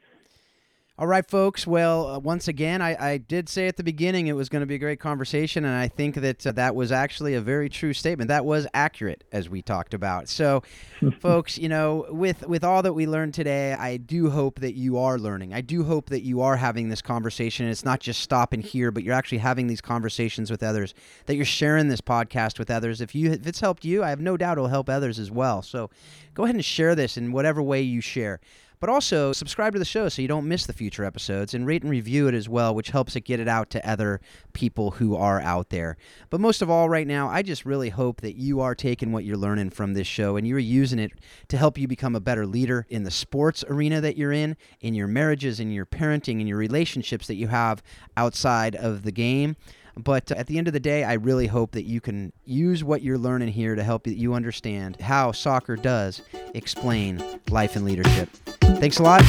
[1.03, 1.66] All right, folks.
[1.66, 4.66] Well, uh, once again, I, I, did say at the beginning it was going to
[4.66, 7.93] be a great conversation, and I think that uh, that was actually a very true
[7.93, 8.29] statement.
[8.29, 10.29] That was accurate, as we talked about.
[10.29, 10.62] So,
[11.19, 14.97] folks, you know, with with all that we learned today, I do hope that you
[14.97, 15.53] are learning.
[15.53, 17.66] I do hope that you are having this conversation.
[17.66, 20.95] It's not just stopping here, but you're actually having these conversations with others.
[21.27, 23.01] That you're sharing this podcast with others.
[23.01, 25.62] If you if it's helped you, I have no doubt it'll help others as well.
[25.62, 25.91] So,
[26.33, 28.39] go ahead and share this in whatever way you share.
[28.82, 31.82] But also subscribe to the show so you don't miss the future episodes and rate
[31.82, 34.20] and review it as well, which helps it get it out to other
[34.54, 35.96] people who are out there.
[36.30, 39.24] But most of all, right now, I just really hope that you are taking what
[39.24, 41.12] you're learning from this show and you're using it
[41.46, 44.94] to help you become a better leader in the sports arena that you're in, in
[44.94, 47.84] your marriages, in your parenting, in your relationships that you have
[48.16, 49.54] outside of the game.
[49.97, 53.02] But at the end of the day, I really hope that you can use what
[53.02, 56.23] you're learning here to help you understand how soccer does
[56.55, 58.28] explain life and leadership.
[58.60, 59.23] Thanks a lot.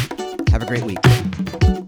[0.49, 1.82] Have a great week.